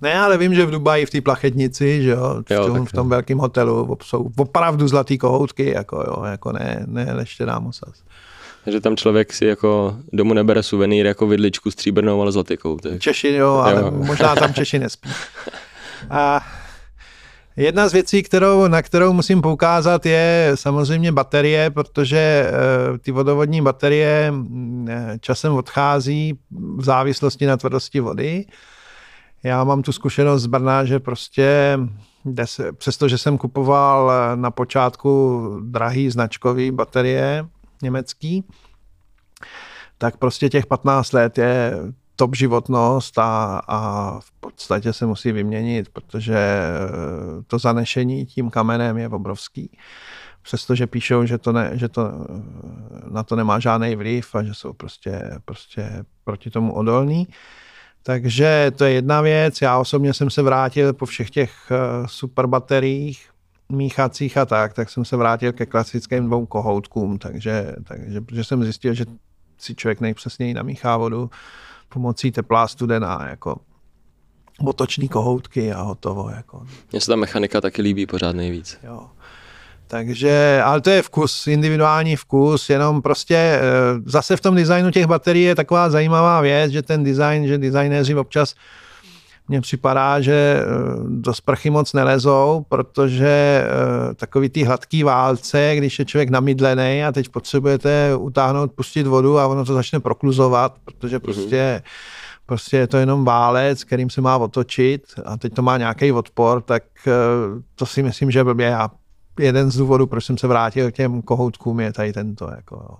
Ne, 0.00 0.20
ale 0.20 0.38
vím, 0.38 0.54
že 0.54 0.66
v 0.66 0.70
Dubaji 0.70 1.06
v 1.06 1.10
té 1.10 1.20
plachetnici, 1.20 2.02
že 2.02 2.10
jo, 2.10 2.42
v, 2.48 2.50
jo, 2.50 2.66
tom, 2.66 2.86
v 2.86 2.92
tom 2.92 3.08
velkém 3.08 3.38
hotelu 3.38 3.96
jsou 4.02 4.30
opravdu 4.36 4.88
zlatý 4.88 5.18
kohoutky, 5.18 5.72
jako 5.74 5.96
jo, 5.96 6.24
jako 6.24 6.52
ne, 6.52 6.84
ne 6.86 7.12
leštěná 7.12 7.58
mosas. 7.58 8.02
Že 8.70 8.80
tam 8.80 8.96
člověk 8.96 9.32
si 9.32 9.46
jako 9.46 9.96
domů 10.12 10.34
nebere 10.34 10.62
suvenýr 10.62 11.06
jako 11.06 11.26
vidličku 11.26 11.70
stříbrnou, 11.70 12.20
ale 12.20 12.32
zlatý 12.32 12.56
koutek. 12.56 13.00
Češi, 13.00 13.28
jo, 13.28 13.50
ale 13.50 13.80
jo. 13.80 13.90
možná 13.90 14.34
tam 14.34 14.54
Češi 14.54 14.78
nespí. 14.84 15.08
A 16.10 16.40
Jedna 17.58 17.88
z 17.88 17.92
věcí, 17.92 18.22
kterou, 18.22 18.68
na 18.68 18.82
kterou 18.82 19.12
musím 19.12 19.42
poukázat, 19.42 20.06
je 20.06 20.52
samozřejmě 20.54 21.12
baterie, 21.12 21.70
protože 21.70 22.50
uh, 22.90 22.98
ty 22.98 23.10
vodovodní 23.12 23.62
baterie 23.62 24.30
mm, 24.30 24.88
časem 25.20 25.52
odchází 25.54 26.38
v 26.76 26.84
závislosti 26.84 27.46
na 27.46 27.56
tvrdosti 27.56 28.00
vody. 28.00 28.44
Já 29.42 29.64
mám 29.64 29.82
tu 29.82 29.92
zkušenost 29.92 30.42
z 30.42 30.46
Brna, 30.46 30.84
že 30.84 30.98
prostě 30.98 31.78
přestože 32.78 33.18
jsem 33.18 33.38
kupoval 33.38 34.12
na 34.34 34.50
počátku 34.50 35.42
drahý 35.64 36.10
značkový 36.10 36.70
baterie 36.70 37.46
německý, 37.82 38.44
tak 39.98 40.16
prostě 40.16 40.48
těch 40.48 40.66
15 40.66 41.12
let 41.12 41.38
je 41.38 41.72
top 42.16 42.36
životnost 42.36 43.18
a, 43.18 43.62
a 43.68 44.10
v 44.20 44.30
podstatě 44.40 44.92
se 44.92 45.06
musí 45.06 45.32
vyměnit, 45.32 45.88
protože 45.88 46.38
to 47.46 47.58
zanešení 47.58 48.26
tím 48.26 48.50
kamenem 48.50 48.98
je 48.98 49.08
obrovský. 49.08 49.78
Přestože 50.42 50.86
píšou, 50.86 51.24
že 51.24 51.38
to, 51.38 51.52
ne, 51.52 51.70
že 51.74 51.88
to 51.88 52.12
na 53.10 53.22
to 53.22 53.36
nemá 53.36 53.58
žádný 53.58 53.96
vliv 53.96 54.34
a 54.34 54.42
že 54.42 54.54
jsou 54.54 54.72
prostě, 54.72 55.22
prostě 55.44 56.04
proti 56.24 56.50
tomu 56.50 56.74
odolní. 56.74 57.26
Takže 58.02 58.72
to 58.76 58.84
je 58.84 58.92
jedna 58.92 59.20
věc. 59.20 59.62
Já 59.62 59.78
osobně 59.78 60.14
jsem 60.14 60.30
se 60.30 60.42
vrátil 60.42 60.92
po 60.92 61.06
všech 61.06 61.30
těch 61.30 61.52
eh, 61.70 61.76
super 62.06 62.46
bateriích, 62.46 63.30
míchacích 63.72 64.36
a 64.36 64.46
tak, 64.46 64.74
tak 64.74 64.90
jsem 64.90 65.04
se 65.04 65.16
vrátil 65.16 65.52
ke 65.52 65.66
klasickým 65.66 66.26
dvou 66.26 66.46
kohoutkům, 66.46 67.18
takže, 67.18 67.76
takže 67.84 68.20
protože 68.20 68.44
jsem 68.44 68.64
zjistil, 68.64 68.94
že 68.94 69.04
si 69.58 69.74
člověk 69.74 70.00
nejpřesněji 70.00 70.54
namíchá 70.54 70.96
vodu 70.96 71.30
pomocí 71.88 72.32
teplá 72.32 72.68
studená, 72.68 73.26
jako 73.30 73.56
otočný 74.64 75.08
kohoutky 75.08 75.72
a 75.72 75.82
hotovo. 75.82 76.30
Jako. 76.30 76.66
Mně 76.92 77.00
se 77.00 77.06
ta 77.06 77.16
mechanika 77.16 77.60
taky 77.60 77.82
líbí 77.82 78.06
pořád 78.06 78.36
nejvíc. 78.36 78.78
Jo. 78.82 79.06
Takže, 79.86 80.60
ale 80.64 80.80
to 80.80 80.90
je 80.90 81.02
vkus, 81.02 81.46
individuální 81.46 82.16
vkus, 82.16 82.70
jenom 82.70 83.02
prostě 83.02 83.36
eh, 83.36 83.60
zase 84.04 84.36
v 84.36 84.40
tom 84.40 84.54
designu 84.54 84.90
těch 84.90 85.06
baterií 85.06 85.44
je 85.44 85.54
taková 85.54 85.90
zajímavá 85.90 86.40
věc, 86.40 86.72
že 86.72 86.82
ten 86.82 87.04
design, 87.04 87.46
že 87.46 87.58
designéři 87.58 88.14
občas 88.14 88.54
mně 89.48 89.60
připadá, 89.60 90.20
že 90.20 90.32
eh, 90.32 90.64
do 91.08 91.34
sprchy 91.34 91.70
moc 91.70 91.92
nelezou, 91.92 92.64
protože 92.68 93.64
eh, 93.64 94.14
takový 94.14 94.48
ty 94.48 94.62
hladký 94.62 95.02
válce, 95.02 95.72
když 95.76 95.98
je 95.98 96.04
člověk 96.04 96.30
namydlený 96.30 97.04
a 97.04 97.12
teď 97.12 97.28
potřebujete 97.28 98.16
utáhnout, 98.16 98.72
pustit 98.72 99.06
vodu 99.06 99.38
a 99.38 99.46
ono 99.46 99.64
to 99.64 99.74
začne 99.74 100.00
prokluzovat, 100.00 100.74
protože 100.84 101.16
mhm. 101.16 101.22
prostě 101.22 101.82
prostě 102.46 102.76
je 102.76 102.86
to 102.86 102.96
jenom 102.96 103.24
válec, 103.24 103.84
kterým 103.84 104.10
se 104.10 104.20
má 104.20 104.36
otočit 104.36 105.02
a 105.24 105.36
teď 105.36 105.54
to 105.54 105.62
má 105.62 105.76
nějaký 105.76 106.12
odpor, 106.12 106.62
tak 106.62 106.82
to 107.74 107.86
si 107.86 108.02
myslím, 108.02 108.30
že 108.30 108.44
blbě. 108.44 108.66
Já 108.66 108.90
jeden 109.38 109.70
z 109.70 109.76
důvodů, 109.76 110.06
proč 110.06 110.24
jsem 110.24 110.38
se 110.38 110.46
vrátil 110.46 110.90
k 110.90 110.94
těm 110.94 111.22
kohoutkům, 111.22 111.80
je 111.80 111.92
tady 111.92 112.12
tento. 112.12 112.50
Jako, 112.56 112.96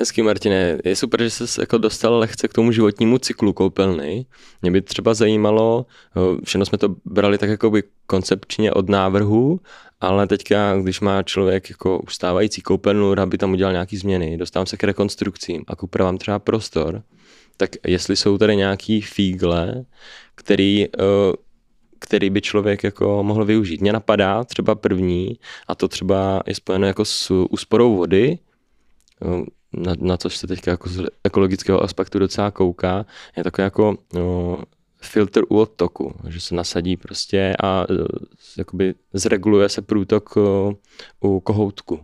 jo. 0.00 0.04
Hezký, 0.04 0.22
Martine. 0.22 0.78
Je 0.84 0.96
super, 0.96 1.22
že 1.22 1.30
jsi 1.30 1.60
jako 1.60 1.78
dostal 1.78 2.18
lehce 2.18 2.48
k 2.48 2.52
tomu 2.52 2.72
životnímu 2.72 3.18
cyklu 3.18 3.52
koupelny. 3.52 4.26
Mě 4.62 4.70
by 4.70 4.82
třeba 4.82 5.14
zajímalo, 5.14 5.86
všechno 6.44 6.66
jsme 6.66 6.78
to 6.78 6.94
brali 7.04 7.38
tak 7.38 7.50
jako 7.50 7.70
by 7.70 7.82
koncepčně 8.06 8.72
od 8.72 8.88
návrhu, 8.88 9.60
ale 10.00 10.26
teďka, 10.26 10.76
když 10.76 11.00
má 11.00 11.22
člověk 11.22 11.70
jako 11.70 11.98
ustávající 11.98 12.62
koupelnu, 12.62 13.20
aby 13.20 13.38
tam 13.38 13.52
udělal 13.52 13.72
nějaký 13.72 13.96
změny, 13.96 14.36
dostávám 14.36 14.66
se 14.66 14.76
k 14.76 14.84
rekonstrukcím 14.84 15.64
a 15.68 15.82
upravám 15.82 16.18
třeba 16.18 16.38
prostor, 16.38 17.02
tak 17.56 17.70
jestli 17.86 18.16
jsou 18.16 18.38
tady 18.38 18.56
nějaký 18.56 19.00
fígle, 19.00 19.84
který 20.34 20.88
uh, 20.88 21.34
který 22.02 22.30
by 22.30 22.40
člověk 22.40 22.84
jako 22.84 23.22
mohl 23.22 23.44
využít. 23.44 23.80
Mně 23.80 23.92
napadá 23.92 24.44
třeba 24.44 24.74
první, 24.74 25.38
a 25.68 25.74
to 25.74 25.88
třeba 25.88 26.42
je 26.46 26.54
spojeno 26.54 26.86
jako 26.86 27.04
s 27.04 27.30
úsporou 27.50 27.96
vody, 27.96 28.38
na, 29.72 29.94
na 29.98 30.16
což 30.16 30.36
se 30.36 30.46
teďka 30.46 30.70
jako 30.70 30.88
z 30.88 31.06
ekologického 31.24 31.82
aspektu 31.82 32.18
docela 32.18 32.50
kouká, 32.50 33.06
je 33.36 33.44
takový 33.44 33.64
jako 33.64 33.96
no, 34.14 34.58
filtr 35.02 35.42
u 35.48 35.58
odtoku, 35.58 36.14
že 36.28 36.40
se 36.40 36.54
nasadí 36.54 36.96
prostě 36.96 37.54
a 37.62 37.86
e, 37.90 37.94
jakoby 38.58 38.94
zreguluje 39.12 39.68
se 39.68 39.82
průtok 39.82 40.34
e, 40.36 40.40
u 41.20 41.40
kohoutku. 41.40 42.00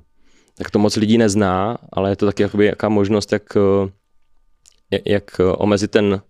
Tak 0.59 0.70
to 0.70 0.79
moc 0.79 0.96
lidí 0.96 1.18
nezná, 1.18 1.79
ale 1.92 2.11
je 2.11 2.16
to 2.16 2.26
taky 2.26 2.42
jakoby 2.42 2.66
jaká 2.66 2.88
možnost, 2.88 3.33
jak, 3.33 3.57
e, 3.57 5.00
jak 5.07 5.40
omezit 5.57 5.90
ten 5.90 6.22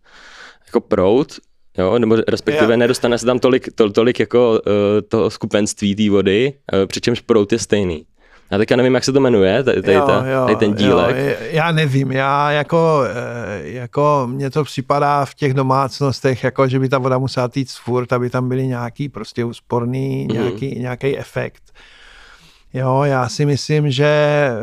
jako 0.67 0.81
prout, 0.81 1.33
jo, 1.79 1.99
nebo 1.99 2.17
respektive 2.29 2.67
yeah. 2.67 2.79
nedostane 2.79 3.19
se 3.19 3.27
tam 3.27 3.39
tolik, 3.39 3.69
to, 3.75 3.93
tolik 3.93 4.21
jako 4.21 4.61
toho 5.09 5.31
skupenství 5.31 5.95
té 5.95 6.11
vody, 6.11 6.53
přičemž 6.87 7.21
prout 7.21 7.53
je 7.53 7.59
stejný. 7.59 8.07
Já 8.51 8.59
teďka 8.59 8.77
nevím, 8.77 8.95
jak 8.95 9.05
se 9.05 9.13
to 9.13 9.21
jmenuje, 9.21 9.63
tady, 9.63 9.83
tady, 9.83 9.95
jo, 9.95 10.07
ta, 10.07 10.27
jo, 10.27 10.45
tady 10.45 10.57
ten 10.57 10.75
dílek. 10.75 11.17
Jo, 11.17 11.47
já 11.51 11.73
nevím, 11.73 12.13
já 12.13 12.51
jako, 12.51 13.03
eh, 13.09 13.61
jako 13.63 14.29
mně 14.31 14.51
to 14.51 14.65
připadá 14.65 15.25
v 15.25 15.35
těch 15.35 15.55
domácnostech, 15.55 16.45
jako 16.45 16.69
že 16.69 16.79
by 16.79 16.89
ta 16.89 16.99
voda 16.99 17.19
musela 17.19 17.49
týct 17.49 17.77
furt, 17.77 18.13
aby 18.13 18.31
tam 18.31 18.49
byly 18.49 18.67
nějaký 18.67 19.09
prostě 19.09 19.45
úsporný, 19.45 20.29
mm-hmm. 20.29 20.33
nějaký, 20.33 20.81
nějaký 20.81 21.19
efekt. 21.19 21.63
Jo, 22.75 23.03
já 23.03 23.29
si 23.29 23.47
myslím, 23.47 23.91
že 23.91 24.07
eh, 24.07 24.57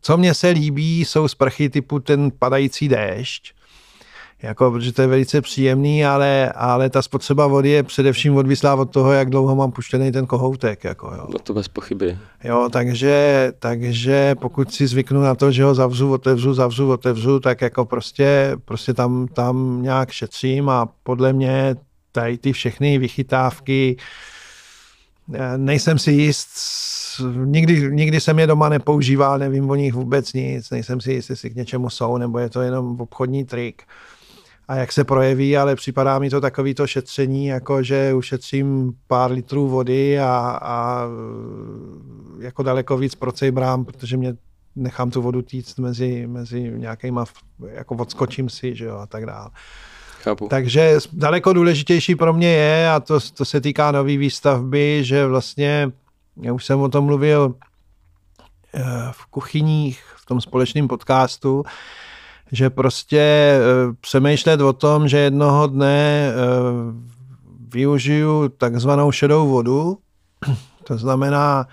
co 0.00 0.16
mně 0.16 0.34
se 0.34 0.48
líbí, 0.48 1.04
jsou 1.04 1.28
sprchy 1.28 1.70
typu 1.70 1.98
ten 1.98 2.30
padající 2.38 2.88
déšť, 2.88 3.52
jako, 4.42 4.70
protože 4.70 4.92
to 4.92 5.02
je 5.02 5.08
velice 5.08 5.40
příjemný, 5.40 6.04
ale, 6.04 6.52
ale 6.52 6.90
ta 6.90 7.02
spotřeba 7.02 7.46
vody 7.46 7.68
je 7.68 7.82
především 7.82 8.36
odvislá 8.36 8.74
od 8.74 8.90
toho, 8.90 9.12
jak 9.12 9.30
dlouho 9.30 9.56
mám 9.56 9.72
puštěný 9.72 10.12
ten 10.12 10.26
kohoutek. 10.26 10.84
Jako, 10.84 11.06
jo. 11.06 11.26
No 11.32 11.38
to 11.38 11.54
bez 11.54 11.68
pochyby. 11.68 12.18
Jo, 12.44 12.68
takže, 12.72 13.52
takže 13.58 14.34
pokud 14.34 14.74
si 14.74 14.86
zvyknu 14.86 15.22
na 15.22 15.34
to, 15.34 15.52
že 15.52 15.64
ho 15.64 15.74
zavřu, 15.74 16.12
otevřu, 16.12 16.54
zavřu, 16.54 16.90
otevřu, 16.90 17.40
tak 17.40 17.60
jako 17.60 17.84
prostě, 17.84 18.56
prostě 18.64 18.94
tam, 18.94 19.28
tam 19.28 19.82
nějak 19.82 20.10
šetřím 20.10 20.68
a 20.68 20.88
podle 21.02 21.32
mě 21.32 21.76
tady 22.12 22.38
ty 22.38 22.52
všechny 22.52 22.98
vychytávky, 22.98 23.96
eh, 25.34 25.58
nejsem 25.58 25.98
si 25.98 26.12
jist, 26.12 26.48
nikdy, 27.44 27.90
nikdy 27.90 28.20
jsem 28.20 28.38
je 28.38 28.46
doma 28.46 28.68
nepoužíval, 28.68 29.38
nevím 29.38 29.70
o 29.70 29.74
nich 29.74 29.94
vůbec 29.94 30.32
nic, 30.32 30.70
nejsem 30.70 31.00
si 31.00 31.12
jist, 31.12 31.30
jestli 31.30 31.50
k 31.50 31.54
něčemu 31.54 31.90
jsou, 31.90 32.16
nebo 32.16 32.38
je 32.38 32.50
to 32.50 32.60
jenom 32.60 33.00
obchodní 33.00 33.44
trik 33.44 33.82
a 34.72 34.76
jak 34.76 34.92
se 34.92 35.04
projeví, 35.04 35.56
ale 35.56 35.76
připadá 35.76 36.18
mi 36.18 36.30
to 36.30 36.40
takový 36.40 36.74
to 36.74 36.86
šetření, 36.86 37.46
jako 37.46 37.82
že 37.82 38.14
ušetřím 38.14 38.92
pár 39.06 39.30
litrů 39.30 39.68
vody 39.68 40.20
a, 40.20 40.58
a 40.62 41.04
jako 42.40 42.62
daleko 42.62 42.96
víc 42.96 43.14
procejbrám, 43.14 43.84
protože 43.84 44.16
mě 44.16 44.34
nechám 44.76 45.10
tu 45.10 45.22
vodu 45.22 45.42
týct 45.42 45.78
mezi, 45.78 46.26
mezi 46.26 46.60
nějakýma, 46.60 47.24
jako 47.72 47.94
odskočím 47.94 48.48
si, 48.48 48.74
že 48.74 48.84
jo, 48.84 48.96
a 48.96 49.06
tak 49.06 49.26
dále. 49.26 49.50
Chápu. 50.22 50.48
Takže 50.48 50.98
daleko 51.12 51.52
důležitější 51.52 52.14
pro 52.14 52.32
mě 52.32 52.48
je, 52.48 52.90
a 52.90 53.00
to, 53.00 53.20
to 53.20 53.44
se 53.44 53.60
týká 53.60 53.92
nové 53.92 54.16
výstavby, 54.16 55.00
že 55.04 55.26
vlastně, 55.26 55.90
já 56.42 56.52
už 56.52 56.64
jsem 56.64 56.80
o 56.80 56.88
tom 56.88 57.04
mluvil 57.04 57.54
eh, 58.74 58.82
v 59.10 59.26
kuchyních, 59.26 60.02
v 60.16 60.26
tom 60.26 60.40
společném 60.40 60.88
podcastu, 60.88 61.64
že 62.52 62.70
prostě 62.70 63.20
eh, 63.20 63.60
přemýšlet 64.00 64.60
o 64.60 64.72
tom, 64.72 65.08
že 65.08 65.18
jednoho 65.18 65.66
dne 65.66 66.28
eh, 66.28 66.32
využiju 67.72 68.48
takzvanou 68.48 69.12
šedou 69.12 69.48
vodu, 69.48 69.98
to 70.84 70.98
znamená, 70.98 71.66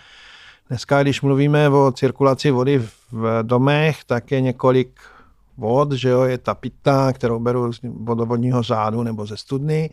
dneska, 0.70 1.04
když 1.04 1.22
mluvíme 1.22 1.70
o 1.70 1.92
cirkulaci 1.92 2.52
vody 2.52 2.88
v 3.12 3.44
domech, 3.44 4.04
tak 4.04 4.32
je 4.32 4.42
několik 4.42 5.00
vod, 5.58 5.92
že 5.92 6.10
jo, 6.10 6.22
je 6.22 6.38
ta 6.38 6.56
pitná, 6.56 7.13
kterou 7.13 7.39
beru 7.39 7.74
z 7.74 7.80
vodovodního 7.84 8.63
řádu 8.63 9.04
nebo 9.04 9.26
ze 9.26 9.38
studny, 9.38 9.89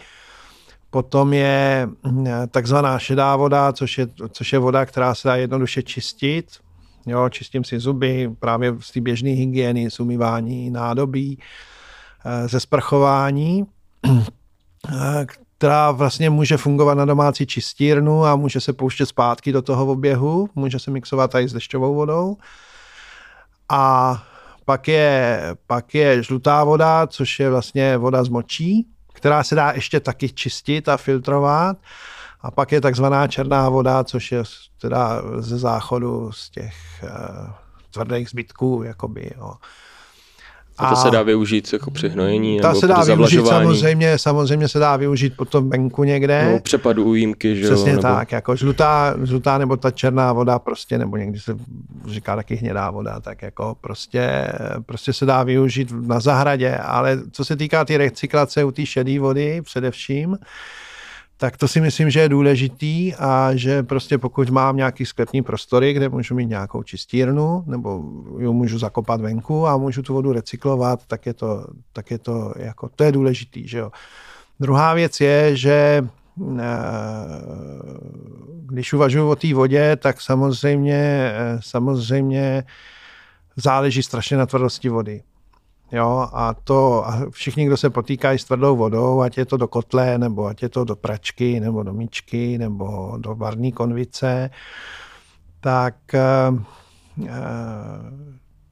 Potom 0.90 1.33
je 1.33 1.88
eh, 2.27 2.46
takzvaná 2.46 2.99
šedá 2.99 3.37
voda, 3.37 3.72
což 3.72 3.99
je, 3.99 4.07
což 4.31 4.53
je 4.53 4.59
voda, 4.59 4.87
která 4.87 5.14
se 5.14 5.29
dá 5.29 5.37
jednoduše 5.37 5.83
čistit. 5.83 6.46
Jo, 7.06 7.28
čistím 7.28 7.64
si 7.64 7.78
zuby 7.78 8.30
právě 8.38 8.76
z 8.80 8.90
té 8.90 9.00
běžné 9.00 9.30
hygieny, 9.30 9.90
z 9.90 10.00
umývání 10.00 10.70
nádobí, 10.70 11.38
eh, 12.24 12.48
ze 12.48 12.60
sprchování, 12.60 13.64
eh, 14.06 15.26
která 15.58 15.90
vlastně 15.90 16.30
může 16.30 16.56
fungovat 16.56 16.94
na 16.94 17.04
domácí 17.04 17.46
čistírnu 17.46 18.24
a 18.24 18.36
může 18.36 18.60
se 18.60 18.72
pouštět 18.72 19.06
zpátky 19.06 19.52
do 19.52 19.62
toho 19.62 19.86
oběhu, 19.86 20.48
může 20.54 20.78
se 20.78 20.90
mixovat 20.90 21.34
i 21.34 21.48
s 21.48 21.52
dešťovou 21.52 21.94
vodou. 21.94 22.36
A 23.68 24.22
pak 24.64 24.88
je, 24.88 25.40
pak 25.66 25.94
je 25.94 26.22
žlutá 26.22 26.64
voda, 26.64 27.06
což 27.06 27.40
je 27.40 27.50
vlastně 27.50 27.96
voda 27.96 28.24
z 28.24 28.28
močí, 28.28 28.86
která 29.12 29.44
se 29.44 29.54
dá 29.54 29.72
ještě 29.72 30.00
taky 30.00 30.28
čistit 30.28 30.88
a 30.88 30.96
filtrovat. 30.96 31.76
A 32.46 32.50
pak 32.50 32.72
je 32.72 32.80
takzvaná 32.80 33.26
černá 33.26 33.68
voda, 33.68 34.04
což 34.04 34.32
je 34.32 34.42
teda 34.80 35.22
ze 35.38 35.59
záchodu 35.59 36.32
z 36.32 36.50
těch 36.50 36.74
uh, 37.02 37.50
tvrdých 37.90 38.28
zbytků, 38.28 38.82
jakoby, 38.87 39.30
jo. 39.38 39.52
A 40.78 40.90
to 40.90 40.96
se 40.96 41.11
dá 41.11 41.22
využít 41.22 41.72
jako 41.72 41.90
při 41.90 42.09
hnojení? 42.09 42.61
Ta 42.61 42.74
se 42.74 42.87
dá 42.87 43.04
využít 43.04 43.46
samozřejmě, 43.46 44.18
samozřejmě 44.18 44.68
se 44.68 44.78
dá 44.78 44.96
využít 44.96 45.37
potom 45.37 45.70
venku 45.70 46.04
někde. 46.04 46.52
No, 46.52 46.61
přepadu 46.61 47.04
újímky, 47.04 47.56
že 47.56 47.64
Přesně 47.64 47.90
nebo... 47.90 48.02
tak, 48.02 48.32
jako 48.32 48.56
žlutá, 48.56 49.14
žlutá 49.22 49.59
nebo 49.59 49.76
ta 49.76 49.90
černá 49.90 50.32
voda 50.32 50.59
prostě, 50.59 50.98
nebo 50.98 51.16
někdy 51.16 51.40
se 51.40 51.56
říká 52.06 52.37
taky 52.37 52.54
hnědá 52.54 52.90
voda, 52.90 53.20
tak 53.20 53.42
jako 53.42 53.76
prostě, 53.80 54.52
prostě 54.87 55.12
se 55.12 55.26
dá 55.26 55.42
využít 55.42 55.92
na 56.06 56.20
zahradě, 56.20 56.76
ale 56.76 57.18
co 57.32 57.44
se 57.44 57.56
týká 57.56 57.85
ty 57.85 57.96
recyklace 57.96 58.64
u 58.64 58.70
té 58.70 58.87
šedé 58.87 59.20
vody 59.20 59.62
především, 59.62 60.38
tak 61.37 61.57
to 61.57 61.68
si 61.68 61.81
myslím, 61.81 62.11
že 62.11 62.20
je 62.20 62.29
důležitý 62.29 63.14
a 63.14 63.51
že 63.55 63.83
prostě 63.83 64.18
pokud 64.18 64.51
mám 64.51 64.77
nějaký 64.77 65.07
sklepní 65.07 65.42
prostory, 65.42 65.92
kde 65.92 66.09
můžu 66.09 66.35
mít 66.35 66.46
nějakou 66.46 66.83
čistírnu, 66.83 67.64
nebo 67.66 68.03
ju 68.38 68.53
můžu 68.53 68.79
zakopat 68.79 69.20
venku 69.20 69.66
a 69.66 69.77
můžu 69.77 70.03
tu 70.03 70.14
vodu 70.14 70.33
recyklovat, 70.33 71.07
tak 71.07 71.27
je 71.27 71.35
to, 71.35 71.66
tak 71.92 72.11
je 72.11 72.18
to 72.18 72.55
jako, 72.57 72.88
to 72.96 73.05
je 73.05 73.12
důležitý, 73.12 73.68
že 73.68 73.79
jo. 73.79 73.90
Druhá 74.61 74.94
věc 74.94 75.20
je, 75.20 75.57
že 75.57 76.05
eh, 76.59 76.64
když 78.66 78.92
uvažuji 78.92 79.29
o 79.29 79.37
té 79.37 79.55
vodě, 79.55 79.96
tak 79.96 80.20
samozřejmě, 80.20 81.33
eh, 81.35 81.59
samozřejmě 81.61 82.64
záleží 83.57 84.03
strašně 84.03 84.37
na 84.37 84.46
tvrdosti 84.46 84.88
vody. 84.88 85.22
Jo, 85.92 86.29
a 86.33 86.55
to 86.55 87.09
a 87.09 87.31
všichni, 87.31 87.66
kdo 87.66 87.77
se 87.77 87.90
potýkají 87.90 88.38
s 88.38 88.44
tvrdou 88.44 88.77
vodou, 88.77 89.20
ať 89.20 89.38
je 89.38 89.44
to 89.44 89.57
do 89.57 89.68
kotle, 89.68 90.18
nebo 90.18 90.46
ať 90.46 90.62
je 90.62 90.68
to 90.68 90.85
do 90.85 90.96
pračky, 90.96 91.61
nebo 91.61 91.83
do 91.83 91.92
míčky, 91.92 92.59
nebo 92.59 93.14
do 93.18 93.35
varní 93.35 93.72
konvice, 93.72 94.51
tak 95.61 96.14
e, 96.14 96.20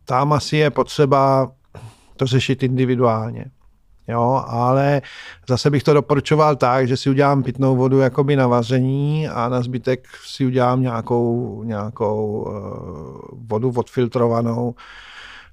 tam 0.04 0.32
asi 0.32 0.56
je 0.56 0.70
potřeba 0.70 1.52
to 2.16 2.26
řešit 2.26 2.62
individuálně. 2.62 3.44
Jo, 4.08 4.44
ale 4.46 5.02
zase 5.48 5.70
bych 5.70 5.82
to 5.82 5.94
doporučoval 5.94 6.56
tak, 6.56 6.88
že 6.88 6.96
si 6.96 7.10
udělám 7.10 7.42
pitnou 7.42 7.76
vodu 7.76 7.98
jakoby 7.98 8.36
na 8.36 8.46
vaření 8.46 9.28
a 9.28 9.48
na 9.48 9.62
zbytek 9.62 10.08
si 10.24 10.46
udělám 10.46 10.82
nějakou, 10.82 11.62
nějakou 11.62 12.42
uh, 12.42 13.38
vodu 13.48 13.72
odfiltrovanou, 13.76 14.74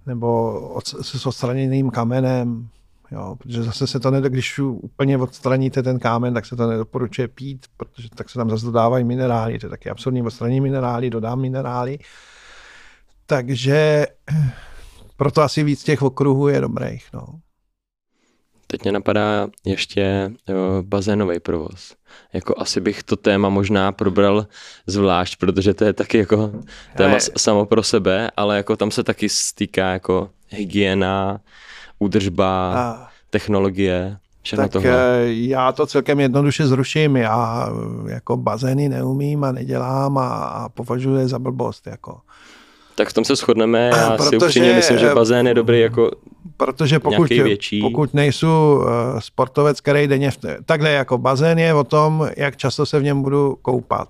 nebo 0.05 0.59
od, 0.69 0.87
s 0.87 1.25
odstraněným 1.25 1.89
kamenem, 1.89 2.67
jo, 3.11 3.35
protože 3.39 3.63
zase 3.63 3.87
se 3.87 3.99
to 3.99 4.11
nedá, 4.11 4.29
když 4.29 4.59
úplně 4.59 5.17
odstraníte 5.17 5.83
ten 5.83 5.99
kámen, 5.99 6.33
tak 6.33 6.45
se 6.45 6.55
to 6.55 6.67
nedoporučuje 6.67 7.27
pít, 7.27 7.65
protože 7.77 8.09
tak 8.15 8.29
se 8.29 8.39
tam 8.39 8.49
zase 8.49 8.65
dodávají 8.65 9.03
minerály, 9.03 9.59
to 9.59 9.65
je 9.65 9.69
taky 9.69 9.89
absurdní 9.89 10.21
odstranění 10.21 10.61
minerály, 10.61 11.09
dodám 11.09 11.41
minerály. 11.41 11.99
Takže 13.25 14.07
proto 15.17 15.41
asi 15.41 15.63
víc 15.63 15.83
těch 15.83 16.01
okruhů 16.01 16.47
je 16.47 16.61
dobrých. 16.61 17.05
No. 17.13 17.25
Teď 18.71 18.83
mě 18.83 18.91
napadá 18.91 19.47
ještě 19.65 20.31
jo, 20.47 20.57
bazénový 20.81 21.39
provoz. 21.39 21.95
Jako 22.33 22.55
asi 22.57 22.81
bych 22.81 23.03
to 23.03 23.15
téma 23.15 23.49
možná 23.49 23.91
probral 23.91 24.47
zvlášť, 24.87 25.39
protože 25.39 25.73
to 25.73 25.85
je 25.85 25.93
taky 25.93 26.17
jako 26.17 26.51
téma 26.97 27.13
je. 27.13 27.19
samo 27.37 27.65
pro 27.65 27.83
sebe, 27.83 28.31
ale 28.37 28.57
jako 28.57 28.75
tam 28.75 28.91
se 28.91 29.03
taky 29.03 29.29
stýká 29.29 29.91
jako 29.91 30.29
hygiena, 30.49 31.39
údržba, 31.99 32.73
a... 32.75 33.07
technologie. 33.29 34.17
Všechno 34.41 34.63
tak 34.63 34.71
tohle. 34.71 34.91
Eh, 34.91 35.33
já 35.33 35.71
to 35.71 35.85
celkem 35.85 36.19
jednoduše 36.19 36.67
zruším. 36.67 37.15
Já 37.15 37.69
jako 38.07 38.37
bazény 38.37 38.89
neumím 38.89 39.43
a 39.43 39.51
nedělám 39.51 40.17
a, 40.17 40.27
a 40.27 40.69
považuji 40.69 41.27
za 41.27 41.39
blbost. 41.39 41.87
Jako. 41.87 42.19
Tak 42.95 43.09
v 43.09 43.13
tom 43.13 43.25
se 43.25 43.35
shodneme, 43.35 43.91
já 43.93 44.11
Protože, 44.17 44.29
si 44.29 44.37
upřímně 44.37 44.73
myslím, 44.73 44.97
že 44.97 45.15
bazén 45.15 45.47
je 45.47 45.53
dobrý 45.53 45.79
jako 45.79 46.11
Protože 46.57 46.99
pokud, 46.99 47.29
větší. 47.29 47.81
pokud 47.81 48.13
nejsou 48.13 48.75
uh, 48.77 49.19
sportovec, 49.19 49.81
který 49.81 50.07
denně, 50.07 50.31
v, 50.31 50.37
takhle 50.65 50.89
jako 50.89 51.17
bazén 51.17 51.59
je 51.59 51.73
o 51.73 51.83
tom, 51.83 52.29
jak 52.37 52.57
často 52.57 52.85
se 52.85 52.99
v 52.99 53.03
něm 53.03 53.21
budu 53.21 53.57
koupat. 53.61 54.09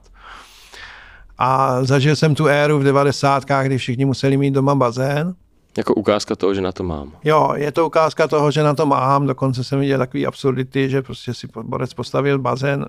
A 1.37 1.83
zažil 1.83 2.15
jsem 2.15 2.35
tu 2.35 2.47
éru 2.47 2.79
v 2.79 2.83
90. 2.83 3.43
kdy 3.63 3.77
všichni 3.77 4.05
museli 4.05 4.37
mít 4.37 4.51
doma 4.51 4.75
bazén. 4.75 5.35
jako 5.77 5.93
ukázka 5.93 6.35
toho, 6.35 6.53
že 6.53 6.61
na 6.61 6.71
to 6.71 6.83
mám. 6.83 7.11
Jo, 7.23 7.53
je 7.55 7.71
to 7.71 7.85
ukázka 7.85 8.27
toho, 8.27 8.51
že 8.51 8.63
na 8.63 8.73
to 8.73 8.85
mám. 8.85 9.27
Dokonce 9.27 9.63
jsem 9.63 9.79
viděl 9.79 9.97
takový 9.97 10.27
absurdity, 10.27 10.89
že 10.89 11.01
prostě 11.01 11.33
si 11.33 11.47
borec 11.63 11.93
postavil 11.93 12.39
bazén 12.39 12.85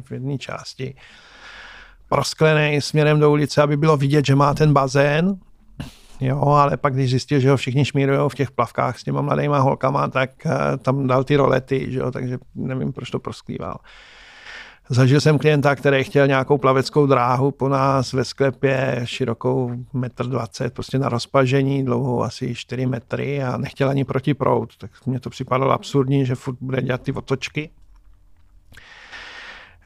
v 0.00 0.12
jedné 0.12 0.38
části 0.38 0.94
prosklený 2.08 2.80
směrem 2.80 3.20
do 3.20 3.30
ulice, 3.30 3.62
aby 3.62 3.76
bylo 3.76 3.96
vidět, 3.96 4.26
že 4.26 4.34
má 4.34 4.54
ten 4.54 4.72
bazén. 4.72 5.36
Jo, 6.20 6.40
ale 6.40 6.76
pak 6.76 6.94
když 6.94 7.10
zjistil, 7.10 7.40
že 7.40 7.50
ho 7.50 7.56
všichni 7.56 7.84
šmírují 7.84 8.20
v 8.28 8.34
těch 8.34 8.50
plavkách 8.50 8.98
s 8.98 9.04
těma 9.04 9.22
mladýma 9.22 9.58
holkama, 9.58 10.08
tak 10.08 10.30
uh, 10.46 10.52
tam 10.78 11.06
dal 11.06 11.24
ty 11.24 11.36
rolety, 11.36 11.86
že 11.88 11.98
jo, 11.98 12.10
takže 12.10 12.38
nevím, 12.54 12.92
proč 12.92 13.10
to 13.10 13.18
prosklíval. 13.18 13.76
Zažil 14.90 15.20
jsem 15.20 15.38
klienta, 15.38 15.76
který 15.76 16.04
chtěl 16.04 16.26
nějakou 16.26 16.58
plaveckou 16.58 17.06
dráhu 17.06 17.50
po 17.50 17.68
nás 17.68 18.12
ve 18.12 18.24
sklepě, 18.24 19.00
širokou 19.04 19.70
1,20 19.94 20.64
m, 20.64 20.70
prostě 20.70 20.98
na 20.98 21.08
rozpažení, 21.08 21.84
dlouhou 21.84 22.22
asi 22.22 22.54
4 22.54 22.86
metry 22.86 23.42
a 23.42 23.56
nechtěl 23.56 23.88
ani 23.88 24.04
proti 24.04 24.34
prout. 24.34 24.76
Tak 24.76 24.90
mně 25.06 25.20
to 25.20 25.30
připadalo 25.30 25.72
absurdní, 25.72 26.26
že 26.26 26.34
furt 26.34 26.56
bude 26.60 26.82
dělat 26.82 27.02
ty 27.02 27.12
otočky. 27.12 27.70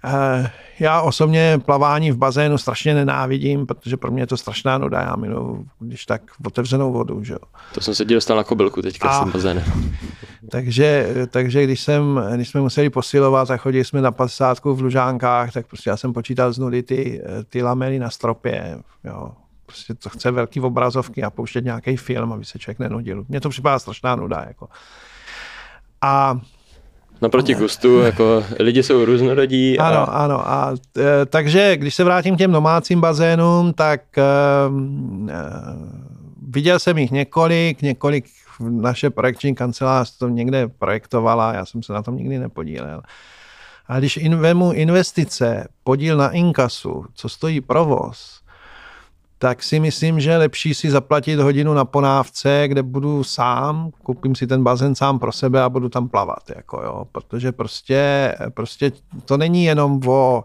Eh, 0.04 0.50
Já 0.80 1.00
osobně 1.00 1.60
plavání 1.66 2.10
v 2.10 2.16
bazénu 2.16 2.58
strašně 2.58 2.94
nenávidím, 2.94 3.66
protože 3.66 3.96
pro 3.96 4.10
mě 4.10 4.22
je 4.22 4.26
to 4.26 4.36
strašná 4.36 4.78
nuda. 4.78 5.00
Já 5.00 5.16
miluji, 5.16 5.66
když 5.78 6.06
tak 6.06 6.22
otevřenou 6.46 6.92
vodu. 6.92 7.24
Že 7.24 7.32
jo. 7.32 7.38
To 7.74 7.80
jsem 7.80 7.94
se 7.94 8.04
dostal 8.04 8.36
na 8.36 8.44
kobylku 8.44 8.82
teďka 8.82 9.08
A- 9.08 9.20
s 9.20 9.22
tím 9.24 9.32
bazénem. 9.32 9.64
Takže, 10.50 11.14
takže 11.30 11.64
když, 11.64 11.80
jsem, 11.80 12.20
když 12.34 12.48
jsme 12.48 12.60
museli 12.60 12.90
posilovat 12.90 13.50
a 13.50 13.56
chodili 13.56 13.84
jsme 13.84 14.00
na 14.00 14.10
50 14.12 14.58
v 14.64 14.80
Lužánkách, 14.80 15.52
tak 15.52 15.66
prostě 15.66 15.90
já 15.90 15.96
jsem 15.96 16.12
počítal 16.12 16.52
z 16.52 16.58
nuly 16.58 16.82
ty, 16.82 17.22
ty 17.48 17.62
lamely 17.62 17.98
na 17.98 18.10
stropě. 18.10 18.78
Jo. 19.04 19.32
Prostě 19.66 19.94
to 19.94 20.08
chce 20.08 20.30
velký 20.30 20.60
obrazovky 20.60 21.22
a 21.22 21.30
pouštět 21.30 21.64
nějaký 21.64 21.96
film, 21.96 22.32
aby 22.32 22.44
se 22.44 22.58
člověk 22.58 22.78
nenudil. 22.78 23.24
Mně 23.28 23.40
to 23.40 23.48
připadá 23.48 23.78
strašná 23.78 24.16
nuda. 24.16 24.44
Jako. 24.48 24.68
A 26.02 26.40
Naproti 27.22 27.54
gustu, 27.54 27.98
jako 27.98 28.44
lidi 28.58 28.82
jsou 28.82 29.04
různorodí. 29.04 29.78
A 29.78 29.88
Ano, 29.88 30.14
ano. 30.14 30.48
A, 30.50 30.74
e, 30.98 31.26
takže 31.26 31.76
když 31.76 31.94
se 31.94 32.04
vrátím 32.04 32.34
k 32.34 32.38
těm 32.38 32.52
domácím 32.52 33.00
bazénům, 33.00 33.72
tak 33.72 34.18
e, 34.18 34.22
e, 34.22 35.34
viděl 36.48 36.78
jsem 36.78 36.98
jich 36.98 37.10
několik, 37.10 37.82
několik 37.82 38.24
naše 38.60 39.10
projekční 39.10 39.54
kancelář 39.54 40.18
to 40.18 40.28
někde 40.28 40.68
projektovala, 40.68 41.54
já 41.54 41.66
jsem 41.66 41.82
se 41.82 41.92
na 41.92 42.02
tom 42.02 42.16
nikdy 42.16 42.38
nepodílel. 42.38 43.02
A 43.86 43.98
když 43.98 44.16
in, 44.16 44.36
vemu 44.36 44.72
investice, 44.72 45.68
podíl 45.84 46.16
na 46.16 46.30
inkasu, 46.30 47.04
co 47.14 47.28
stojí 47.28 47.60
provoz, 47.60 48.40
tak 49.42 49.62
si 49.62 49.80
myslím, 49.80 50.20
že 50.20 50.30
je 50.30 50.36
lepší 50.36 50.74
si 50.74 50.90
zaplatit 50.90 51.38
hodinu 51.38 51.74
na 51.74 51.84
ponávce, 51.84 52.64
kde 52.68 52.82
budu 52.82 53.24
sám, 53.24 53.90
koupím 54.02 54.34
si 54.34 54.46
ten 54.46 54.62
bazén 54.62 54.94
sám 54.94 55.18
pro 55.18 55.32
sebe 55.32 55.62
a 55.62 55.68
budu 55.68 55.88
tam 55.88 56.08
plavat. 56.08 56.50
Jako 56.56 56.82
jo. 56.82 57.06
Protože 57.12 57.52
prostě, 57.52 58.34
prostě 58.54 58.92
to 59.24 59.36
není 59.36 59.64
jenom 59.64 60.00
o, 60.06 60.44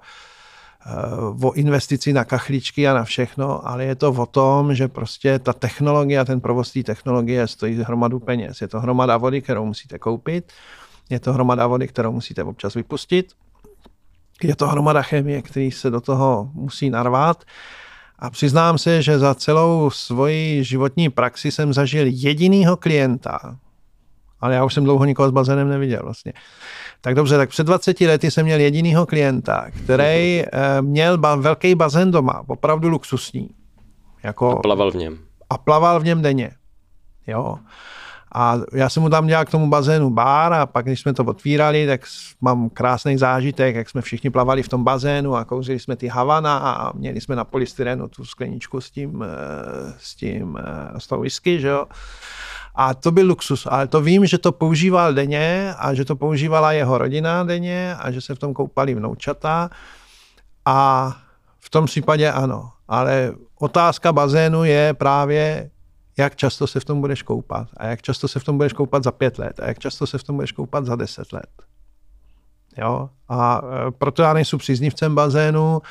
eh, 0.86 1.46
o 1.46 1.52
investici 1.52 2.14
na 2.14 2.24
kachličky 2.24 2.88
a 2.88 2.94
na 2.94 3.04
všechno, 3.04 3.68
ale 3.68 3.86
je 3.86 3.96
to 3.96 4.10
o 4.10 4.26
tom, 4.26 4.76
že 4.76 4.88
prostě 4.88 5.40
ta 5.40 5.54
technologie 5.54 6.20
a 6.20 6.26
ten 6.26 6.42
provoz 6.42 6.72
té 6.72 6.84
technologie 6.84 7.48
stojí 7.48 7.84
hromadu 7.84 8.20
peněz. 8.20 8.62
Je 8.62 8.68
to 8.68 8.80
hromada 8.80 9.18
vody, 9.18 9.42
kterou 9.42 9.66
musíte 9.66 10.00
koupit, 10.00 10.52
je 11.10 11.20
to 11.20 11.34
hromada 11.34 11.68
vody, 11.68 11.88
kterou 11.88 12.12
musíte 12.12 12.44
občas 12.44 12.74
vypustit, 12.74 13.34
je 14.44 14.56
to 14.56 14.68
hromada 14.68 15.02
chemie, 15.02 15.42
který 15.42 15.72
se 15.72 15.90
do 15.90 16.02
toho 16.02 16.50
musí 16.54 16.90
narvat. 16.90 17.44
A 18.20 18.30
přiznám 18.30 18.78
se, 18.78 19.02
že 19.02 19.20
za 19.20 19.36
celou 19.36 19.90
svoji 19.90 20.64
životní 20.64 21.10
praxi 21.10 21.52
jsem 21.52 21.74
zažil 21.74 22.06
jedinýho 22.08 22.78
klienta, 22.78 23.58
ale 24.40 24.56
já 24.56 24.66
už 24.66 24.74
jsem 24.74 24.84
dlouho 24.84 25.06
nikoho 25.06 25.30
s 25.30 25.32
bazénem 25.32 25.70
neviděl 25.70 26.00
vlastně. 26.04 26.34
Tak 27.02 27.16
dobře, 27.16 27.38
tak 27.38 27.50
před 27.50 27.64
20 27.64 28.02
lety 28.02 28.32
jsem 28.32 28.46
měl 28.46 28.60
jedinýho 28.60 29.06
klienta, 29.06 29.66
který 29.84 30.44
eh, 30.46 30.82
měl 30.82 31.18
ba- 31.18 31.36
velký 31.36 31.76
bazén 31.76 32.12
doma, 32.12 32.44
opravdu 32.48 32.90
luxusní. 32.90 33.50
Jako, 34.24 34.56
plaval 34.56 34.92
v 34.92 34.96
něm. 34.96 35.18
a 35.50 35.58
plaval 35.58 36.00
v 36.00 36.04
něm 36.04 36.22
denně. 36.22 36.52
Jo. 37.28 37.58
A 38.36 38.58
já 38.74 38.90
jsem 38.90 39.04
mu 39.04 39.10
tam 39.10 39.28
dělal 39.28 39.46
k 39.46 39.52
tomu 39.52 39.70
bazénu 39.70 40.10
bar 40.10 40.54
a 40.54 40.66
pak, 40.66 40.86
když 40.86 41.02
jsme 41.02 41.14
to 41.14 41.24
otvírali, 41.24 41.88
tak 41.88 42.02
mám 42.42 42.70
krásný 42.70 43.18
zážitek, 43.18 43.76
jak 43.76 43.90
jsme 43.90 44.02
všichni 44.02 44.30
plavali 44.30 44.64
v 44.64 44.68
tom 44.68 44.84
bazénu 44.84 45.36
a 45.36 45.46
kouřili 45.46 45.80
jsme 45.80 45.96
ty 45.96 46.08
Havana 46.08 46.58
a 46.58 46.98
měli 46.98 47.22
jsme 47.22 47.36
na 47.36 47.44
polystyrenu 47.44 48.08
tu 48.08 48.26
skleničku 48.26 48.82
s 48.82 48.92
tím, 48.92 49.24
eh, 49.24 49.94
s 49.98 50.16
tím, 50.16 50.58
eh, 50.60 51.00
s 51.00 51.08
tou 51.08 51.22
whisky, 51.22 51.60
že 51.60 51.68
jo. 51.68 51.86
A 52.76 52.94
to 52.94 53.12
byl 53.12 53.28
luxus, 53.28 53.68
ale 53.72 53.88
to 53.88 54.02
vím, 54.02 54.26
že 54.26 54.38
to 54.38 54.52
používal 54.52 55.14
denně 55.14 55.74
a 55.78 55.94
že 55.94 56.06
to 56.06 56.16
používala 56.16 56.72
jeho 56.72 56.98
rodina 56.98 57.44
denně 57.44 57.96
a 58.00 58.12
že 58.12 58.22
se 58.22 58.36
v 58.36 58.40
tom 58.40 58.54
koupali 58.54 58.96
vnoučata 58.96 59.70
a 60.66 61.12
v 61.60 61.70
tom 61.70 61.86
případě 61.86 62.32
ano. 62.32 62.72
Ale 62.88 63.34
otázka 63.60 64.14
bazénu 64.14 64.64
je 64.64 64.94
právě, 64.94 65.70
jak 66.18 66.36
často 66.36 66.68
se 66.68 66.80
v 66.80 66.86
tom 66.86 67.02
budeš 67.02 67.22
koupat 67.22 67.68
a 67.78 67.86
jak 67.86 68.02
často 68.02 68.28
se 68.28 68.40
v 68.40 68.44
tom 68.44 68.58
budeš 68.58 68.74
koupat 68.74 69.04
za 69.04 69.12
pět 69.12 69.38
let 69.38 69.60
a 69.60 69.68
jak 69.68 69.80
často 69.80 70.08
se 70.08 70.18
v 70.18 70.24
tom 70.24 70.36
budeš 70.36 70.52
koupat 70.52 70.86
za 70.86 70.96
deset 70.96 71.34
let. 71.34 71.50
Jo? 72.78 73.10
A 73.30 73.62
e, 73.88 73.92
proto 73.92 74.22
já 74.22 74.34
nejsem 74.34 74.60
příznivcem 74.60 75.16
bazénu, 75.16 75.82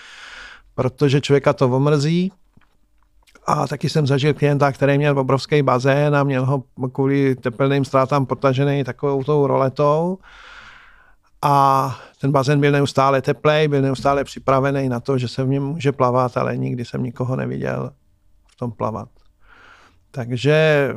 protože 0.74 1.20
člověka 1.20 1.52
to 1.52 1.68
omrzí. 1.68 2.32
A 3.46 3.66
taky 3.66 3.88
jsem 3.88 4.06
zažil 4.06 4.34
klienta, 4.34 4.72
který 4.72 4.98
měl 4.98 5.18
obrovský 5.18 5.62
bazén 5.62 6.16
a 6.16 6.24
měl 6.24 6.46
ho 6.46 6.64
kvůli 6.92 7.34
tepelným 7.34 7.84
ztrátám 7.84 8.26
potažený 8.26 8.84
takovou 8.84 9.24
tou 9.24 9.46
roletou. 9.46 10.18
A 11.42 11.96
ten 12.20 12.32
bazén 12.32 12.60
byl 12.60 12.72
neustále 12.72 13.22
teplej, 13.22 13.68
byl 13.68 13.82
neustále 13.82 14.24
připravený 14.24 14.88
na 14.88 15.00
to, 15.00 15.18
že 15.18 15.28
se 15.28 15.44
v 15.44 15.48
něm 15.48 15.62
může 15.62 15.92
plavat, 15.92 16.36
ale 16.36 16.56
nikdy 16.56 16.84
jsem 16.84 17.02
nikoho 17.02 17.36
neviděl 17.36 17.90
v 18.46 18.56
tom 18.56 18.72
plavat. 18.72 19.08
Takže 20.10 20.88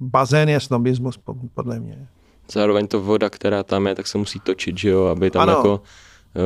bazén 0.00 0.48
je 0.48 0.60
snobismus 0.60 1.16
po- 1.16 1.34
podle 1.54 1.80
mě. 1.80 2.06
Zároveň 2.52 2.86
to 2.86 3.00
voda, 3.00 3.30
která 3.30 3.62
tam 3.62 3.86
je, 3.86 3.94
tak 3.94 4.06
se 4.06 4.18
musí 4.18 4.40
točit, 4.40 4.78
že 4.78 4.88
jo, 4.88 5.04
aby 5.06 5.30
tam 5.30 5.42
Ano. 5.42 5.52
jako 5.52 5.82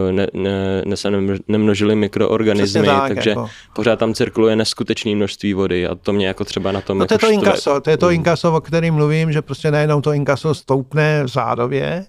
eh, 0.09 0.13
ne, 0.13 0.27
ne, 0.33 0.83
ne 0.87 0.97
se 0.97 1.11
nemnož- 1.11 1.41
nemnožily 1.49 1.95
mikroorganismy, 1.97 2.87
tak, 2.87 3.15
takže 3.15 3.31
jako. 3.31 3.49
pořád 3.75 3.99
tam 3.99 4.15
cirkuluje 4.15 4.57
neskutečné 4.57 5.15
množství 5.15 5.55
vody 5.55 5.87
a 5.87 5.95
to 5.95 6.13
mě 6.13 6.27
jako 6.27 6.45
třeba 6.45 6.73
na 6.73 6.81
tom 6.81 6.99
No 6.99 7.07
to 7.07 7.15
je 7.15 7.17
jako 7.17 7.27
to 7.27 7.33
inkaso, 7.33 7.81
to 7.81 7.91
je 7.91 7.97
to 7.97 8.11
inkaso, 8.11 8.55
o 8.57 8.61
kterém 8.61 8.95
mluvím, 8.95 9.33
že 9.33 9.43
prostě 9.43 9.71
najednou 9.71 10.01
to 10.01 10.13
inkaso 10.13 10.55
stoupne 10.55 11.25
v 11.25 11.29
zádově, 11.29 12.07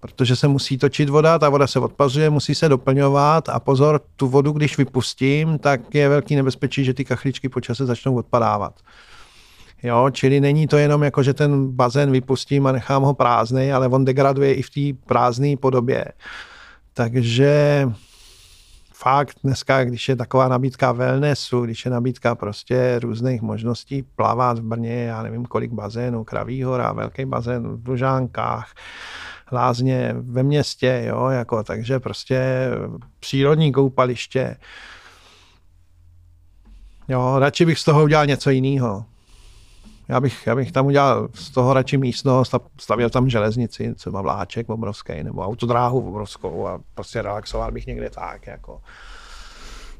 protože 0.00 0.36
se 0.36 0.48
musí 0.48 0.78
točit 0.78 1.08
voda, 1.08 1.38
ta 1.38 1.48
voda 1.48 1.66
se 1.66 1.78
odpazuje, 1.78 2.30
musí 2.30 2.54
se 2.54 2.68
doplňovat 2.68 3.48
a 3.48 3.60
pozor, 3.60 4.00
tu 4.16 4.28
vodu, 4.28 4.52
když 4.52 4.78
vypustím, 4.78 5.58
tak 5.58 5.94
je 5.94 6.08
velký 6.08 6.36
nebezpečí, 6.36 6.84
že 6.84 6.94
ty 6.94 7.04
kachličky 7.04 7.48
po 7.48 7.60
čase 7.60 7.86
začnou 7.86 8.14
odpadávat. 8.14 8.74
Jo, 9.82 10.10
čili 10.12 10.40
není 10.40 10.66
to 10.66 10.76
jenom 10.76 11.02
jako, 11.02 11.22
že 11.22 11.34
ten 11.34 11.68
bazén 11.68 12.10
vypustím 12.10 12.66
a 12.66 12.72
nechám 12.72 13.02
ho 13.02 13.14
prázdný, 13.14 13.72
ale 13.72 13.88
on 13.88 14.04
degraduje 14.04 14.54
i 14.54 14.62
v 14.62 14.70
té 14.70 15.06
prázdné 15.06 15.56
podobě. 15.56 16.04
Takže 16.94 17.86
fakt 18.94 19.36
dneska, 19.44 19.84
když 19.84 20.08
je 20.08 20.16
taková 20.16 20.48
nabídka 20.48 20.92
wellnessu, 20.92 21.60
když 21.60 21.84
je 21.84 21.90
nabídka 21.90 22.34
prostě 22.34 22.98
různých 23.02 23.42
možností 23.42 24.02
plavat 24.02 24.58
v 24.58 24.62
Brně, 24.62 25.04
já 25.04 25.22
nevím 25.22 25.44
kolik 25.44 25.72
bazénů, 25.72 26.24
Kraví 26.24 26.62
hora, 26.62 26.92
velký 26.92 27.24
bazén 27.24 27.68
v 27.68 27.82
Dužánkách, 27.82 28.74
lázně 29.52 30.14
ve 30.18 30.42
městě, 30.42 31.04
jo, 31.08 31.26
jako, 31.26 31.62
takže 31.62 32.00
prostě 32.00 32.68
přírodní 33.20 33.72
koupaliště. 33.72 34.56
Jo, 37.08 37.38
radši 37.38 37.64
bych 37.64 37.78
z 37.78 37.84
toho 37.84 38.02
udělal 38.02 38.26
něco 38.26 38.50
jiného. 38.50 39.04
Já 40.08 40.20
bych, 40.20 40.46
já 40.46 40.54
bych 40.54 40.72
tam 40.72 40.86
udělal 40.86 41.28
z 41.34 41.50
toho 41.50 41.72
radši 41.72 41.96
místnost 41.98 42.54
a 42.54 42.60
stavěl 42.80 43.10
tam 43.10 43.30
železnici, 43.30 43.94
třeba 43.94 44.22
vláček 44.22 44.70
obrovský, 44.70 45.22
nebo 45.22 45.42
autodráhu 45.42 46.08
obrovskou 46.08 46.66
a 46.66 46.80
prostě 46.94 47.22
relaxoval 47.22 47.72
bych 47.72 47.86
někde 47.86 48.10
tak, 48.10 48.46
jako. 48.46 48.80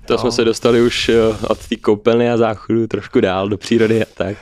To 0.08 0.14
Jo. 0.14 0.18
jsme 0.18 0.32
se 0.32 0.44
dostali 0.44 0.82
už 0.82 1.08
eh, 1.08 1.18
od 1.48 1.66
té 1.68 1.76
koupelny 1.76 2.30
a 2.30 2.36
záchodu 2.36 2.86
trošku 2.86 3.20
dál 3.20 3.48
do 3.48 3.58
přírody 3.58 4.02
a 4.02 4.06
tak. 4.14 4.36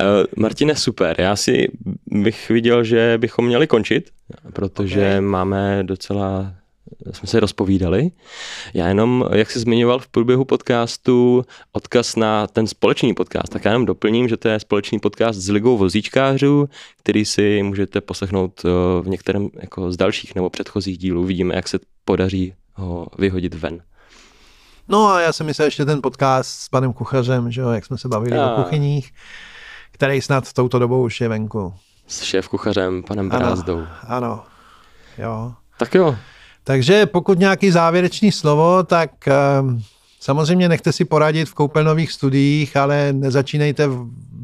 Eh, 0.00 0.04
Martine, 0.36 0.76
super. 0.76 1.20
Já 1.20 1.36
si 1.36 1.68
bych 2.06 2.48
viděl, 2.48 2.84
že 2.84 3.14
bychom 3.18 3.46
měli 3.46 3.66
končit, 3.66 4.10
protože 4.52 5.14
Ok. 5.18 5.24
máme 5.24 5.84
docela 5.84 6.52
jsme 7.12 7.26
se 7.28 7.40
rozpovídali. 7.40 8.10
Já 8.74 8.88
jenom, 8.88 9.24
jak 9.32 9.50
jsi 9.50 9.58
zmiňoval 9.58 9.98
v 9.98 10.08
průběhu 10.08 10.44
podcastu, 10.44 11.44
odkaz 11.72 12.16
na 12.16 12.46
ten 12.46 12.66
společný 12.66 13.14
podcast, 13.14 13.48
tak 13.52 13.64
já 13.64 13.70
jenom 13.70 13.86
doplním, 13.86 14.28
že 14.28 14.36
to 14.36 14.48
je 14.48 14.60
společný 14.60 14.98
podcast 14.98 15.40
s 15.40 15.48
Ligou 15.50 15.78
vozíčkářů, 15.78 16.68
který 16.98 17.24
si 17.24 17.62
můžete 17.62 18.00
poslechnout 18.00 18.62
v 19.02 19.04
některém 19.06 19.48
jako 19.60 19.92
z 19.92 19.96
dalších 19.96 20.34
nebo 20.34 20.50
předchozích 20.50 20.98
dílů. 20.98 21.24
Vidíme, 21.24 21.54
jak 21.54 21.68
se 21.68 21.78
podaří 22.04 22.54
ho 22.74 23.06
vyhodit 23.18 23.54
ven. 23.54 23.80
No 24.90 25.06
a 25.06 25.20
já 25.20 25.32
jsem 25.32 25.46
myslel 25.46 25.64
ještě 25.64 25.84
ten 25.84 26.02
podcast 26.02 26.50
s 26.50 26.68
panem 26.68 26.92
kuchařem, 26.92 27.50
že 27.50 27.60
jo, 27.60 27.70
jak 27.70 27.84
jsme 27.84 27.98
se 27.98 28.08
bavili 28.08 28.38
a... 28.38 28.52
o 28.52 28.62
kuchyních, 28.62 29.12
který 29.92 30.20
snad 30.20 30.52
touto 30.52 30.78
dobou 30.78 31.04
už 31.04 31.20
je 31.20 31.28
venku. 31.28 31.74
S 32.06 32.22
šéf 32.22 32.48
kuchařem, 32.48 33.02
panem 33.02 33.28
Brázdou. 33.28 33.78
Ano, 33.78 33.88
ano, 34.02 34.42
jo. 35.18 35.52
Tak 35.78 35.94
jo. 35.94 36.16
Takže 36.64 37.06
pokud 37.06 37.38
nějaký 37.38 37.70
závěrečný 37.70 38.32
slovo, 38.32 38.82
tak 38.82 39.10
um, 39.60 39.82
samozřejmě 40.20 40.68
nechte 40.68 40.92
si 40.92 41.04
poradit 41.04 41.48
v 41.48 41.54
koupelnových 41.54 42.12
studiích, 42.12 42.76
ale 42.76 43.12
nezačínejte 43.12 43.88